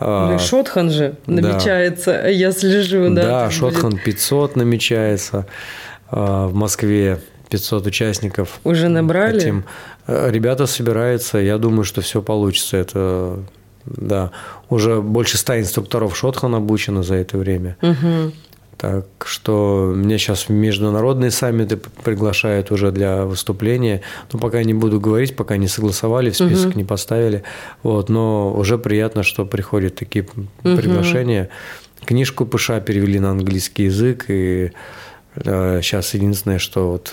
[0.00, 2.28] Ну, Шотхан же намечается, да.
[2.28, 3.14] я слежу.
[3.14, 4.04] Да, да Шотхан будет.
[4.04, 5.46] 500 намечается.
[6.10, 8.60] А, в Москве 500 участников.
[8.64, 9.38] Уже набрали?
[9.38, 9.64] Хотим.
[10.06, 12.76] Э, ребята собираются, я думаю, что все получится.
[12.76, 13.38] Это,
[13.84, 14.30] да,
[14.68, 17.76] уже больше ста инструкторов Шотхан обучено за это время.
[17.82, 18.32] Угу.
[18.80, 24.00] Так что меня сейчас международные саммиты приглашают уже для выступления.
[24.32, 26.78] Но пока не буду говорить, пока не согласовали, в список угу.
[26.78, 27.42] не поставили.
[27.82, 30.76] Вот, но уже приятно, что приходят такие угу.
[30.76, 31.50] приглашения.
[32.06, 34.72] Книжку ПШ перевели на английский язык, и
[35.34, 37.12] э, сейчас единственное, что вот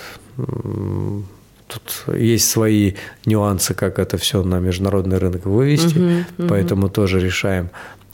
[1.66, 2.94] тут есть свои
[3.26, 6.48] нюансы, как это все на международный рынок вывести, угу, угу.
[6.48, 7.68] поэтому тоже решаем.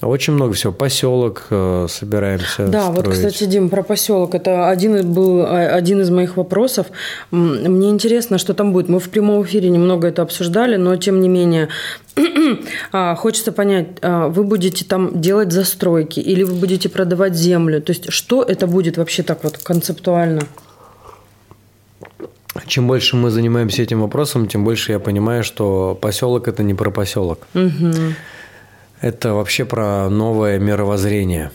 [0.04, 0.72] Очень много всего.
[0.72, 2.66] Поселок э, собираемся.
[2.66, 2.96] Да, строить.
[2.96, 4.34] вот, кстати, Дим, про поселок.
[4.34, 6.86] Это один был а, один из моих вопросов.
[7.30, 8.88] Мне интересно, что там будет.
[8.88, 11.68] Мы в прямом эфире немного это обсуждали, но тем не менее
[12.92, 17.80] а, хочется понять, а, вы будете там делать застройки или вы будете продавать землю?
[17.80, 20.42] То есть, что это будет вообще так вот концептуально?
[22.66, 26.90] Чем больше мы занимаемся этим вопросом, тем больше я понимаю, что поселок это не про
[26.90, 27.40] поселок.
[27.54, 28.14] Угу
[29.04, 31.50] это вообще про новое мировоззрение,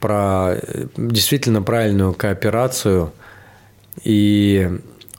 [0.00, 3.12] про э, действительно правильную кооперацию.
[4.02, 4.70] И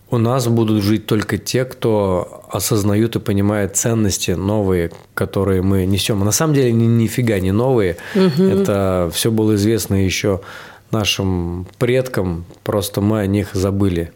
[0.09, 6.23] у нас будут жить только те, кто осознают и понимают ценности новые, которые мы несем.
[6.23, 7.97] А на самом деле ни, нифига не новые.
[8.15, 8.43] Угу.
[8.43, 10.41] Это все было известно еще
[10.89, 14.11] нашим предкам, просто мы о них забыли.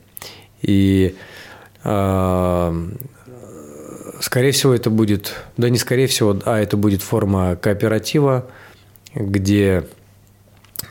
[0.64, 1.16] И
[1.84, 2.88] э,
[4.20, 8.48] Скорее всего, это будет, да не скорее всего, а это будет форма кооператива,
[9.16, 9.86] где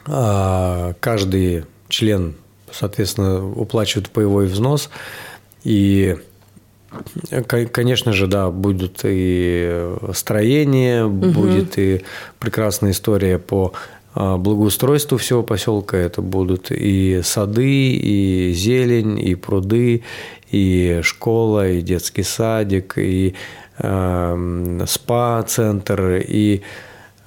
[0.07, 2.35] а, каждый член,
[2.73, 4.91] соответственно, уплачивает паевой взнос.
[5.65, 6.17] И,
[7.49, 11.31] конечно же, да, будут и строение, угу.
[11.31, 12.03] будет и
[12.39, 13.75] прекрасная история по
[14.15, 15.97] а, благоустройству всего поселка.
[15.97, 20.03] Это будут и сады, и зелень, и пруды,
[20.51, 23.35] и школа, и детский садик, и
[23.79, 26.63] э, спа-центр, и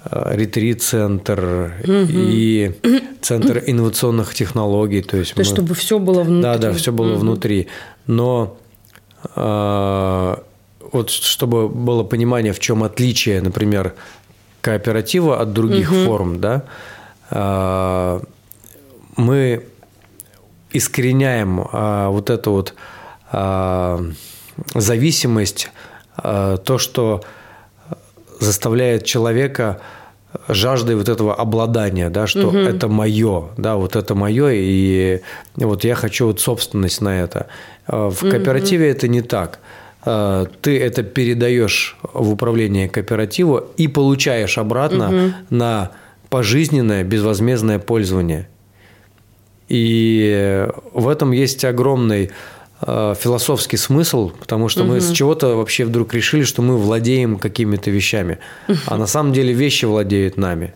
[0.05, 2.07] э, ретрит-центр угу.
[2.13, 2.71] и
[3.21, 5.01] центр инновационных технологий.
[5.01, 5.45] То есть, то мы...
[5.45, 6.41] чтобы все было внутри.
[6.41, 7.21] Да, да, все было угу.
[7.21, 7.67] внутри.
[8.07, 8.57] Но
[9.35, 10.35] э,
[10.91, 13.93] вот чтобы было понимание, в чем отличие, например,
[14.61, 16.05] кооператива от других угу.
[16.05, 16.63] форм, да,
[17.29, 18.19] э,
[19.17, 19.63] мы
[20.73, 22.73] искореняем э, вот эту вот
[24.75, 25.69] зависимость,
[26.17, 27.23] а, то, что
[28.39, 29.79] заставляет человека
[30.47, 32.57] жаждой вот этого обладания, да, что угу.
[32.57, 35.21] это мое, да, вот это мое, и
[35.55, 37.47] вот я хочу вот собственность на это.
[37.87, 38.97] А, в кооперативе угу.
[38.97, 39.59] это не так.
[40.03, 45.33] Ты это передаешь в управление кооперативу и получаешь обратно угу.
[45.51, 45.91] на
[46.29, 48.47] пожизненное безвозмездное пользование.
[49.69, 54.93] И в этом есть огромный Э, философский смысл, потому что угу.
[54.93, 58.39] мы с чего-то вообще вдруг решили, что мы владеем какими-то вещами,
[58.87, 60.73] а на самом деле вещи владеют нами.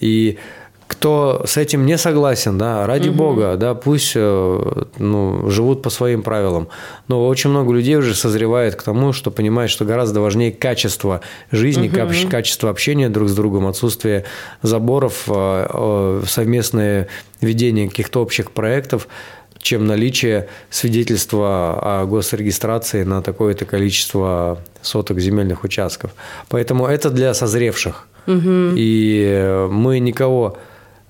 [0.00, 0.38] И
[0.86, 3.18] кто с этим не согласен, да, ради угу.
[3.18, 6.68] Бога, да, пусть э, ну, живут по своим правилам.
[7.08, 11.88] Но очень много людей уже созревает к тому, что понимает, что гораздо важнее качество жизни,
[11.88, 12.30] угу.
[12.30, 14.24] качество общения друг с другом, отсутствие
[14.62, 17.08] заборов, э, совместное
[17.40, 19.08] ведение каких-то общих проектов–
[19.64, 26.10] чем наличие свидетельства о госрегистрации на такое-то количество соток земельных участков.
[26.50, 28.06] Поэтому это для созревших.
[28.26, 28.74] Угу.
[28.76, 30.58] И мы никого,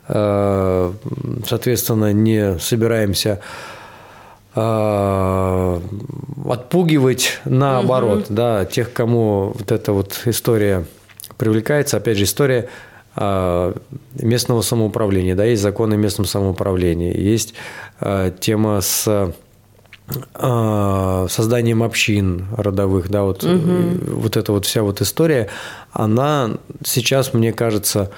[0.06, 0.92] э,
[1.48, 3.40] соответственно, не собираемся
[4.54, 5.80] э,
[6.48, 8.34] отпугивать наоборот, угу.
[8.34, 10.84] да, тех, кому вот эта вот история
[11.38, 11.96] привлекается.
[11.96, 12.68] Опять же, история
[13.16, 17.54] местного самоуправления, да, есть законы о местном самоуправлении, есть
[18.00, 19.32] а, тема с
[20.34, 24.16] а, созданием общин родовых, да, вот, угу.
[24.16, 25.48] вот эта вот вся вот история,
[25.92, 26.52] она
[26.84, 28.10] сейчас, мне кажется,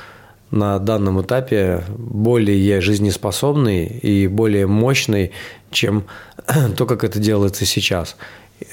[0.50, 5.32] на данном этапе более жизнеспособный и более мощный,
[5.70, 6.04] чем
[6.76, 8.16] то, как это делается сейчас.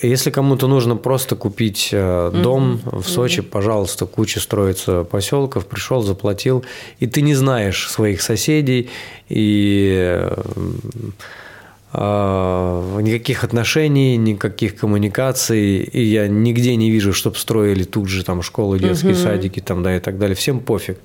[0.02, 3.02] Если кому-то нужно просто купить э, дом mm-hmm.
[3.02, 3.50] в Сочи, mm-hmm.
[3.50, 6.64] пожалуйста, куча строится поселков, пришел, заплатил,
[7.00, 8.90] и ты не знаешь своих соседей,
[9.28, 10.26] и
[11.94, 18.42] э, никаких отношений, никаких коммуникаций, и я нигде не вижу, чтобы строили тут же там
[18.42, 19.24] школы, детские mm-hmm.
[19.24, 20.36] садики там, да, и так далее.
[20.36, 20.98] Всем пофиг.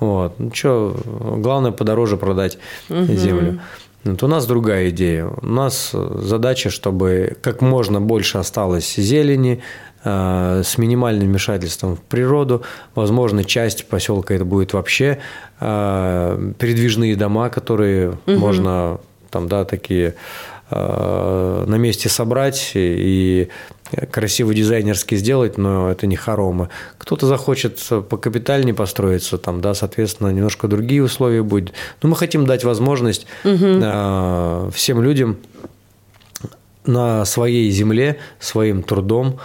[0.00, 0.34] Вот.
[0.40, 0.96] Ну что,
[1.36, 3.14] главное подороже продать mm-hmm.
[3.14, 3.60] землю.
[4.04, 5.26] Вот у нас другая идея.
[5.26, 9.62] У нас задача, чтобы как можно больше осталось зелени,
[10.04, 12.62] э, с минимальным вмешательством в природу.
[12.94, 15.18] Возможно, часть поселка это будет вообще
[15.60, 18.32] э, передвижные дома, которые угу.
[18.32, 20.14] можно там, да, такие
[20.70, 23.48] э, на месте собрать и
[24.10, 26.68] красиво дизайнерски сделать, но это не хоромы.
[26.98, 31.72] Кто-то захочет по капитальнее построиться, там, да, соответственно, немножко другие условия будут.
[32.02, 34.70] Но мы хотим дать возможность угу.
[34.72, 35.38] всем людям
[36.86, 39.38] на своей земле, своим трудом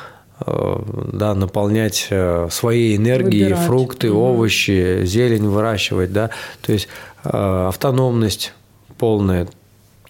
[0.45, 0.81] э,
[1.13, 3.65] да, наполнять э, своей энергией Выбирать.
[3.65, 4.19] фрукты, угу.
[4.19, 6.31] овощи, зелень выращивать, да,
[6.61, 6.87] то есть
[7.23, 8.53] автономность
[8.97, 9.47] полная,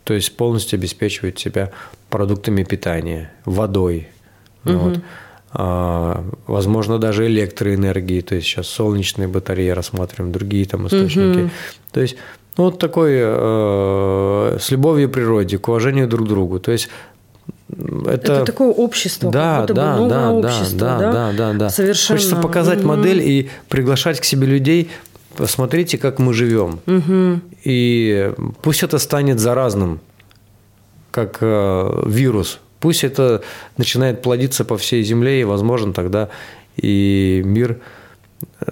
[0.03, 1.71] то есть полностью обеспечивать себя
[2.09, 4.09] продуктами питания, водой,
[4.65, 4.77] Угу.
[4.77, 4.99] Вот.
[5.51, 11.43] А, возможно, даже электроэнергии, то есть сейчас солнечные батареи рассматриваем, другие там источники.
[11.43, 11.49] Угу.
[11.91, 12.17] То есть
[12.57, 16.59] ну, вот такой э, с любовью к природе, к уважению друг к другу.
[16.59, 16.89] То есть
[17.69, 21.69] это, это такое общество, да, как да, бы да, общество, да, да, да, да, да.
[21.69, 22.19] Совершенно.
[22.19, 22.89] Хочется показать угу.
[22.89, 24.89] модель и приглашать к себе людей.
[25.35, 26.79] Посмотрите, как мы живем.
[26.85, 27.41] Угу.
[27.63, 29.99] И пусть это станет заразным,
[31.11, 33.41] как э, вирус Пусть это
[33.77, 36.29] начинает плодиться по всей Земле, и, возможно, тогда
[36.77, 37.79] и мир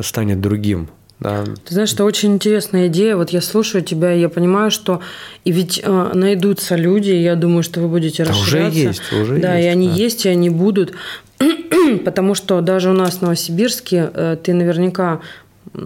[0.01, 0.89] станет другим.
[1.19, 1.43] Да.
[1.65, 3.15] Ты знаешь, это очень интересная идея.
[3.15, 5.01] Вот я слушаю тебя, и я понимаю, что
[5.45, 8.69] и ведь э, найдутся люди, и я думаю, что вы будете да расширяться.
[8.69, 9.65] Уже есть, уже да, есть.
[9.65, 9.93] и они да.
[9.95, 10.93] есть, и они будут.
[12.05, 15.21] Потому что даже у нас в Новосибирске э, ты наверняка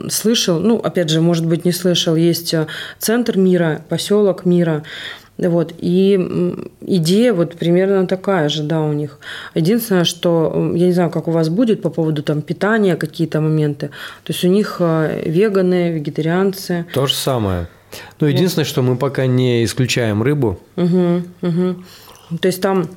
[0.09, 2.67] слышал, ну, опять же, может быть, не слышал, есть э,
[2.99, 4.83] центр мира, поселок мира,
[5.49, 5.73] вот.
[5.79, 6.19] И
[6.81, 9.19] идея вот примерно такая же, да, у них.
[9.55, 13.87] Единственное, что я не знаю, как у вас будет по поводу там питания, какие-то моменты.
[14.23, 16.85] То есть у них э, веганы, вегетарианцы.
[16.93, 17.67] То же самое.
[18.19, 18.69] Ну, единственное, вот.
[18.69, 20.59] что мы пока не исключаем рыбу.
[20.77, 21.75] Угу, угу.
[22.39, 22.87] То есть там...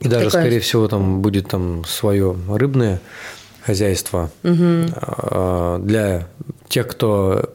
[0.00, 0.42] И даже, такая...
[0.42, 3.00] скорее всего, там будет там свое рыбное
[3.64, 5.80] хозяйство угу.
[5.80, 6.26] для
[6.68, 7.54] тех, кто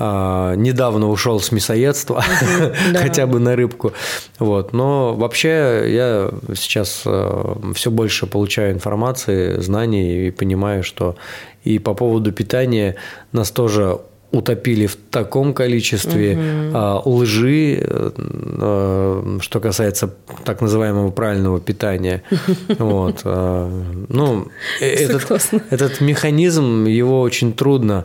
[0.00, 2.22] а, недавно ушел с мясоедства,
[2.94, 3.92] хотя бы на рыбку.
[4.38, 4.72] Вот.
[4.72, 11.16] Но вообще я сейчас э, все больше получаю информации, знаний и понимаю, что
[11.64, 12.94] и по поводу питания
[13.32, 13.98] нас тоже
[14.30, 16.38] утопили в таком количестве
[16.70, 17.10] угу.
[17.10, 22.22] лжи, э, что касается так называемого правильного питания.
[22.78, 23.24] Вот.
[23.24, 24.48] Ну,
[24.80, 28.04] этот, этот механизм, его очень трудно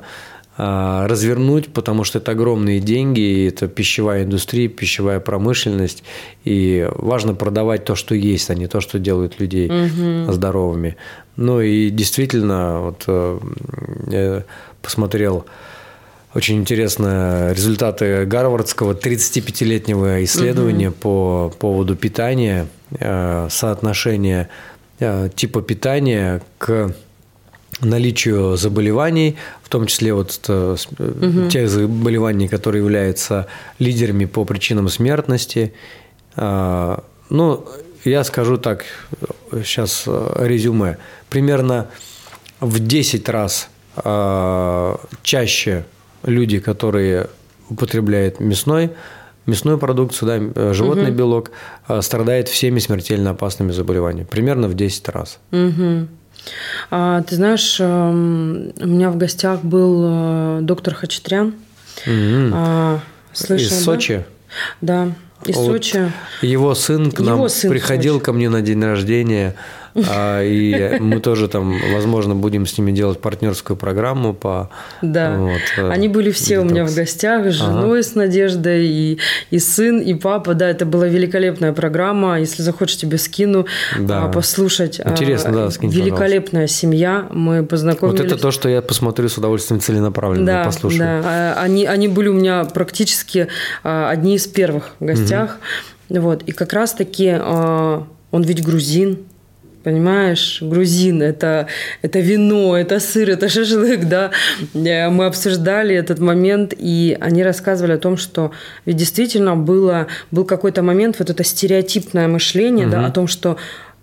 [0.56, 6.04] развернуть, потому что это огромные деньги, это пищевая индустрия, пищевая промышленность,
[6.44, 10.32] и важно продавать то, что есть, а не то, что делают людей угу.
[10.32, 10.96] здоровыми.
[11.38, 13.40] Ну и действительно, вот э,
[14.08, 14.44] я
[14.82, 15.46] посмотрел
[16.36, 20.98] очень интересные результаты Гарвардского 35-летнего исследования угу.
[21.00, 24.50] по поводу питания, э, соотношения
[25.00, 26.94] э, типа питания к
[27.82, 31.50] наличию заболеваний, в том числе вот угу.
[31.50, 33.48] тех заболеваний, которые являются
[33.80, 35.74] лидерами по причинам смертности.
[36.36, 37.66] А, ну,
[38.04, 38.86] я скажу так,
[39.52, 40.98] сейчас э, резюме.
[41.30, 41.88] Примерно
[42.60, 45.86] в 10 раз а, чаще
[46.24, 47.28] люди, которые
[47.70, 48.92] употребляют мясной,
[49.46, 51.18] мясную продукцию, да, животный угу.
[51.18, 51.52] белок,
[52.02, 54.28] страдают всеми смертельно опасными заболеваниями.
[54.30, 55.40] Примерно в 10 раз.
[55.52, 56.08] Угу.
[56.92, 61.56] А, ты знаешь, эм, у меня в гостях был э, доктор Хачатрян.
[62.08, 63.00] А,
[63.34, 64.26] слышал, Из Сочи?
[64.82, 65.14] Да,
[65.46, 66.12] из вот Сочи.
[66.42, 69.56] Его сын к нам сын приходил ко мне на день рождения.
[69.96, 74.70] А, и мы тоже там, возможно, будем с ними делать партнерскую программу по...
[75.02, 76.72] Да, вот, э, они были все детокс.
[76.72, 78.10] у меня в гостях, с женой, ага.
[78.10, 79.20] с Надеждой, и,
[79.52, 80.56] и сын, и папа.
[80.56, 82.40] Да, это была великолепная программа.
[82.40, 83.68] Если захочешь, тебе скину
[84.00, 84.26] да.
[84.26, 85.00] А, послушать.
[85.04, 86.78] А, Интересно, да, скинь, Великолепная пожалуйста.
[86.78, 87.28] семья.
[87.32, 88.20] Мы познакомились.
[88.20, 91.22] Вот это то, что я посмотрю с удовольствием целенаправленно, да, послушаю.
[91.22, 93.48] Да, они, они были у меня практически
[93.84, 95.60] одни из первых в гостях.
[96.10, 96.22] Угу.
[96.22, 96.44] Вот.
[96.44, 97.38] И как раз-таки
[98.34, 99.20] он ведь грузин,
[99.84, 101.68] понимаешь, грузин, это,
[102.02, 104.32] это вино, это сыр, это шашлык, да.
[104.74, 108.52] Э, мы обсуждали этот момент, и они рассказывали о том, что
[108.86, 112.92] ведь действительно было, был какой-то момент, вот это стереотипное мышление, угу.
[112.92, 113.58] да, о том, что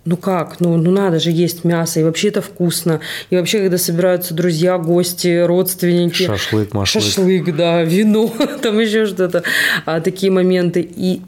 [0.07, 3.01] ну как, ну, ну надо же есть мясо, и вообще это вкусно.
[3.29, 6.25] И вообще, когда собираются друзья, гости, родственники.
[6.25, 7.05] Шашлык, машлык.
[7.05, 9.43] Шашлык, да, вино, там еще что-то.
[9.85, 10.81] А, такие моменты.
[10.81, 11.21] И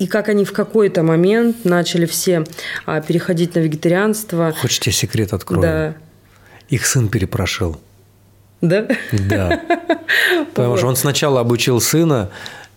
[0.00, 2.44] и как они в какой-то момент начали все
[2.86, 4.52] а, переходить на вегетарианство.
[4.58, 5.62] Хочешь, тебе секрет открою?
[5.62, 5.94] Да.
[6.70, 7.78] Их сын перепрошил.
[8.62, 8.88] Да?
[9.12, 9.60] Да.
[10.54, 12.30] Потому что он сначала обучил сына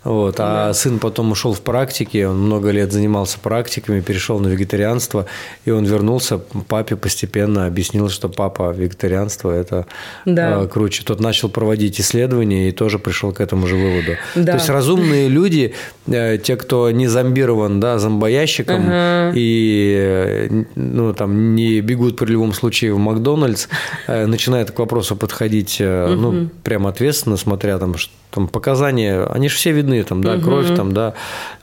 [0.03, 0.35] вот.
[0.39, 0.73] А да.
[0.73, 5.25] сын потом ушел в практике, он много лет занимался практиками, перешел на вегетарианство,
[5.65, 9.85] и он вернулся, папе постепенно объяснил, что папа вегетарианство– это
[10.25, 10.65] да.
[10.67, 11.03] круче.
[11.03, 14.17] Тот начал проводить исследования и тоже пришел к этому же выводу.
[14.35, 14.53] Да.
[14.53, 15.73] То есть разумные люди,
[16.07, 19.31] э, те, кто не зомбирован да, зомбоящиком ага.
[19.35, 23.67] и э, ну, там, не бегут при любом случае в Макдональдс,
[24.07, 26.13] э, начинают к вопросу подходить угу.
[26.13, 27.95] ну, прямо ответственно, смотря там,
[28.33, 30.43] там показания, они же все видны, там, да, угу.
[30.43, 31.13] кровь, там, да,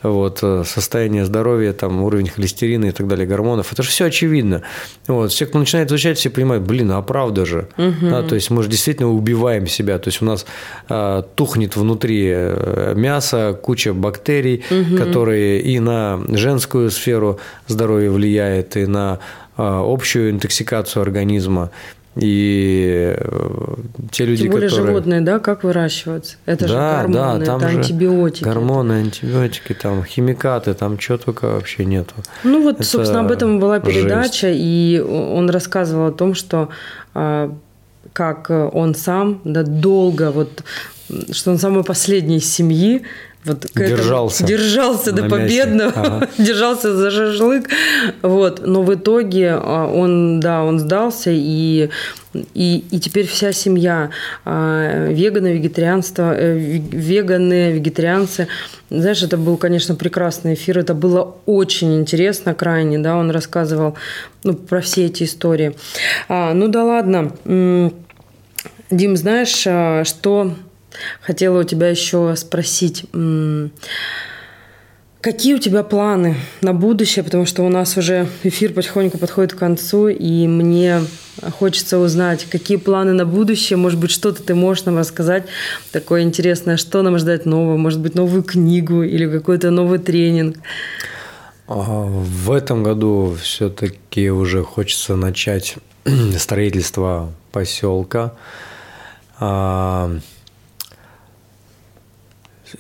[0.02, 4.62] вот, э, состояние здоровья, там, уровень холестерина и так далее, гормонов, это же все очевидно.
[5.06, 8.10] Вот, все, кто начинает изучать, все понимают, блин, а правда же, угу.
[8.10, 10.46] да, то есть мы же действительно убиваем себя, то есть у нас
[10.88, 14.96] а, тухнет внутри э, мясо, куча бактерий, угу.
[14.96, 19.18] которые и на женскую сферу здоровья влияет, и на
[19.56, 21.70] а, общую интоксикацию организма.
[22.16, 23.74] И э,
[24.10, 24.88] те люди, Тем более которые...
[24.88, 26.36] животные, да, как выращиваются?
[26.44, 28.44] Это да, же гормоны, да, там это же антибиотики.
[28.44, 32.14] Гормоны, антибиотики, там химикаты, там чего только вообще нету.
[32.42, 34.60] Ну вот, это собственно, об этом была передача, жесть.
[34.60, 36.70] и он рассказывал о том, что
[37.14, 37.54] а,
[38.12, 40.64] как он сам да, долго, вот,
[41.30, 43.02] что он самый последний из семьи,
[43.44, 44.44] вот держался.
[44.44, 46.28] Этому, держался до победного, ага.
[46.38, 47.70] держался за шашлык.
[48.20, 48.66] Вот.
[48.66, 51.88] Но в итоге а, он, да, он сдался, и,
[52.34, 54.10] и, и теперь вся семья
[54.44, 58.46] а, веганы, вегетарианство, э, веганы, вегетарианцы.
[58.90, 60.78] Знаешь, это был, конечно, прекрасный эфир.
[60.78, 63.96] Это было очень интересно, крайне, да, он рассказывал
[64.44, 65.74] ну, про все эти истории.
[66.28, 67.32] А, ну да ладно.
[68.90, 70.52] Дим, знаешь, а, что
[71.20, 73.04] Хотела у тебя еще спросить,
[75.20, 79.58] какие у тебя планы на будущее, потому что у нас уже эфир потихоньку подходит к
[79.58, 81.00] концу, и мне
[81.58, 85.44] хочется узнать, какие планы на будущее, может быть, что-то ты можешь нам рассказать
[85.92, 90.56] такое интересное, что нам ждать нового, может быть, новую книгу или какой-то новый тренинг.
[91.66, 95.76] А, в этом году все-таки уже хочется начать
[96.36, 98.34] строительство поселка.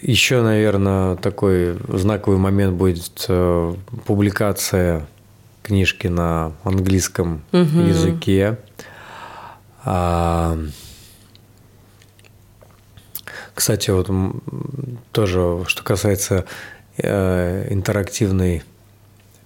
[0.02, 3.74] Еще, наверное, такой знаковый момент будет э,
[4.06, 5.06] публикация
[5.62, 7.80] книжки на английском угу.
[7.80, 8.58] языке.
[9.84, 10.58] А,
[13.54, 14.10] кстати, вот
[15.12, 16.44] тоже, что касается
[16.96, 18.62] э, интерактивной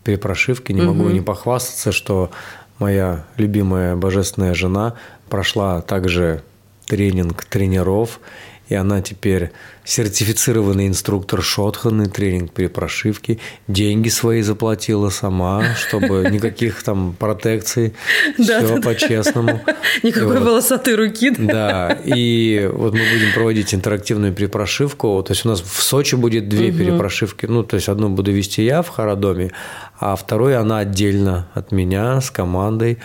[0.03, 1.11] перепрошивки, не могу угу.
[1.11, 2.31] не похвастаться, что
[2.79, 4.95] моя любимая божественная жена
[5.29, 6.43] прошла также
[6.87, 8.21] тренинг тренеров
[8.69, 9.51] и она теперь
[9.85, 13.39] сертифицированный инструктор шотханы, тренинг при прошивке,
[13.69, 17.95] деньги свои заплатила сама, чтобы никаких там протекций,
[18.39, 19.61] все по-честному.
[20.03, 21.31] Никакой волосатой руки.
[21.37, 26.49] Да, и вот мы будем проводить интерактивную перепрошивку, то есть у нас в Сочи будет
[26.49, 29.53] две перепрошивки, ну, то есть одну буду вести я в Харадоме,
[30.01, 32.99] а вторую она отдельно от меня с командой.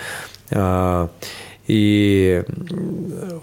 [1.70, 2.44] И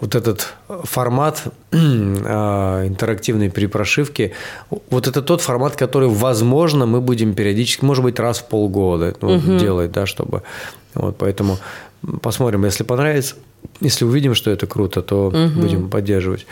[0.01, 0.53] вот этот
[0.83, 4.33] формат а, интерактивной перепрошивки,
[4.89, 9.35] вот это тот формат, который, возможно, мы будем периодически, может быть, раз в полгода ну,
[9.35, 9.57] угу.
[9.57, 10.43] делать, да, чтобы...
[10.93, 11.57] Вот, поэтому
[12.21, 13.35] посмотрим, если понравится,
[13.79, 15.61] если увидим, что это круто, то угу.
[15.61, 16.45] будем поддерживать.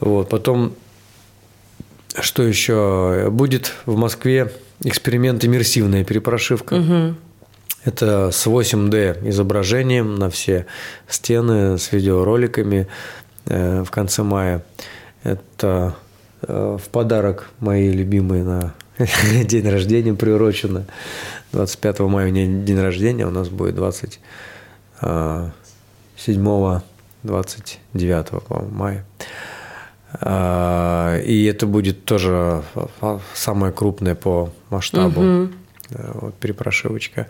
[0.00, 0.74] Вот, потом,
[2.20, 3.28] что еще?
[3.30, 4.52] Будет в Москве
[4.84, 6.74] эксперимент иммерсивная перепрошивка.
[6.74, 7.14] Угу.
[7.84, 10.66] Это с 8D изображением на все
[11.08, 12.88] стены с видеороликами
[13.46, 14.62] э, в конце мая.
[15.22, 15.94] Это
[16.42, 18.74] э, в подарок моей любимой на
[19.44, 20.86] день рождения приурочено.
[21.52, 24.20] 25 мая у меня день рождения, у нас будет 27
[27.22, 29.04] 29 мая.
[30.20, 32.62] А, и это будет тоже
[33.34, 35.52] самое крупное по масштабу угу.
[35.90, 37.28] вот, перепрошивочка.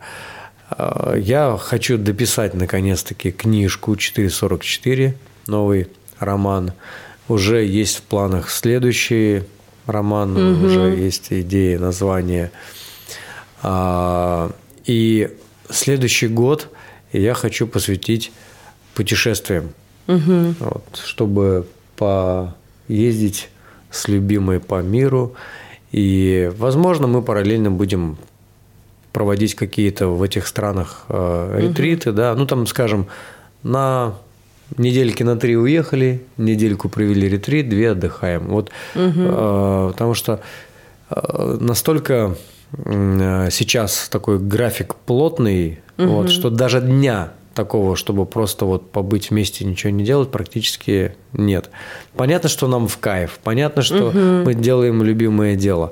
[0.70, 5.14] А, я хочу дописать наконец-таки книжку 444,
[5.46, 5.88] новый
[6.18, 6.72] роман.
[7.28, 9.42] Уже есть в планах следующий
[9.86, 10.66] роман, угу.
[10.66, 12.50] уже есть идеи, название.
[13.62, 14.50] А,
[14.84, 15.30] и
[15.70, 16.68] следующий год
[17.12, 18.32] я хочу посвятить
[18.94, 19.72] путешествиям,
[20.06, 20.54] угу.
[20.60, 21.66] вот, чтобы
[21.96, 23.48] поездить
[23.90, 25.34] с любимой по миру.
[25.90, 28.18] И, возможно, мы параллельно будем
[29.18, 32.16] проводить какие-то в этих странах э, ретриты, угу.
[32.16, 33.08] да, ну там, скажем,
[33.64, 34.14] на
[34.76, 38.46] недельки на три уехали, недельку провели ретрит, две отдыхаем.
[38.46, 39.12] Вот, угу.
[39.16, 40.40] э, потому что
[41.10, 42.36] э, настолько
[42.72, 46.06] э, сейчас такой график плотный, угу.
[46.06, 51.70] вот, что даже дня такого, чтобы просто вот побыть вместе ничего не делать, практически нет.
[52.14, 54.18] Понятно, что нам в кайф, понятно, что угу.
[54.44, 55.90] мы делаем любимое дело,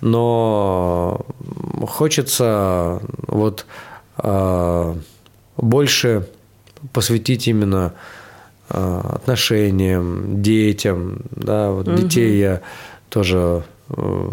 [0.00, 1.26] но
[1.86, 3.66] хочется вот
[4.18, 4.94] э,
[5.56, 6.28] больше
[6.92, 7.94] посвятить именно
[8.70, 11.96] э, отношениям, детям, да, вот угу.
[11.96, 12.60] детей я
[13.08, 14.30] тоже э,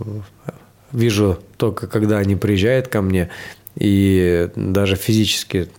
[0.91, 3.29] вижу только когда они приезжают ко мне,
[3.75, 5.69] и даже физически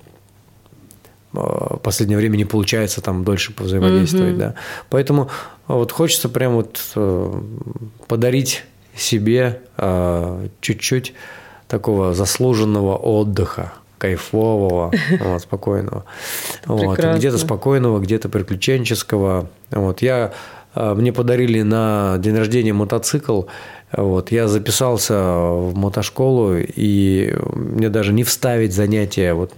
[1.33, 4.39] в последнее время не получается там дольше повзаимодействовать, mm-hmm.
[4.39, 4.55] да.
[4.89, 5.31] Поэтому
[5.67, 7.41] вот хочется прям вот э,
[8.09, 8.65] подарить
[8.97, 11.15] себе э, чуть-чуть
[11.69, 16.05] такого заслуженного отдыха, кайфового, вот, спокойного.
[16.67, 19.49] Вот, где-то спокойного, где-то приключенческого.
[19.71, 20.33] Вот, я,
[20.75, 23.43] э, мне подарили на день рождения мотоцикл,
[23.97, 29.33] вот, я записался в мотошколу, и мне даже не вставить занятия.
[29.33, 29.53] Вот,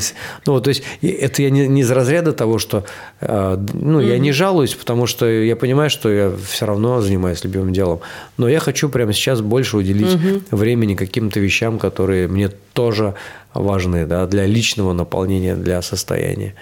[0.46, 2.84] ну, вот, то есть, это я не, не из разряда того, что
[3.20, 7.72] э, ну, я не жалуюсь, потому что я понимаю, что я все равно занимаюсь любимым
[7.72, 8.00] делом.
[8.36, 10.42] Но я хочу прямо сейчас больше уделить угу.
[10.50, 13.14] времени каким-то вещам, которые мне тоже
[13.54, 16.54] важны да, для личного наполнения, для состояния.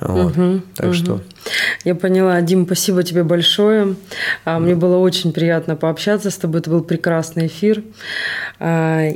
[0.00, 0.36] Вот.
[0.36, 0.94] Угу, так угу.
[0.94, 1.20] что.
[1.84, 2.40] Я поняла.
[2.42, 3.96] Дим, спасибо тебе большое.
[4.44, 6.60] А, мне было очень приятно пообщаться с тобой.
[6.60, 7.82] Это был прекрасный эфир.
[8.58, 9.08] А,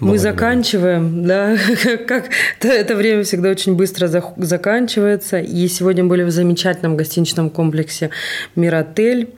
[0.00, 1.56] мы заканчиваем, да,
[2.06, 2.30] как
[2.60, 5.38] это время всегда очень быстро заканчивается.
[5.38, 8.10] И сегодня были в замечательном гостиничном комплексе
[8.54, 9.30] «Миротель».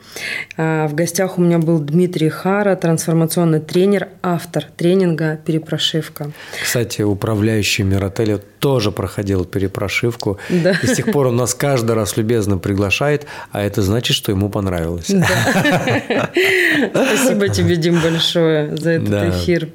[0.56, 6.32] А, в гостях у меня был Дмитрий Хара, трансформационный тренер, автор тренинга «Перепрошивка».
[6.62, 10.38] Кстати, управляющий «Миротеля» тоже проходил перепрошивку.
[10.48, 10.72] Да.
[10.82, 14.48] И с тех пор он нас каждый раз любезно приглашает, а это значит, что ему
[14.48, 15.06] понравилось.
[15.09, 16.30] Да.
[16.92, 19.30] Спасибо тебе, Дим, большое за этот да.
[19.30, 19.68] эфир.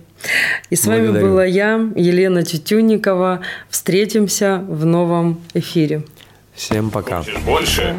[0.70, 1.12] И с Благодарю.
[1.14, 3.42] вами была я, Елена Тютюнникова.
[3.70, 6.04] Встретимся в новом эфире.
[6.56, 7.24] Всем пока.
[7.46, 7.96] больше?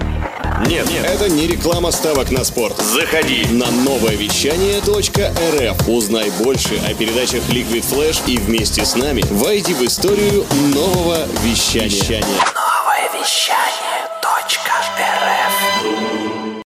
[0.69, 2.77] Нет, нет, это не реклама ставок на спорт.
[2.79, 5.89] Заходи на новое вещание .рф.
[5.89, 12.25] Узнай больше о передачах Liquid Flash и вместе с нами войди в историю нового вещания.
[12.25, 13.64] Новое вещание.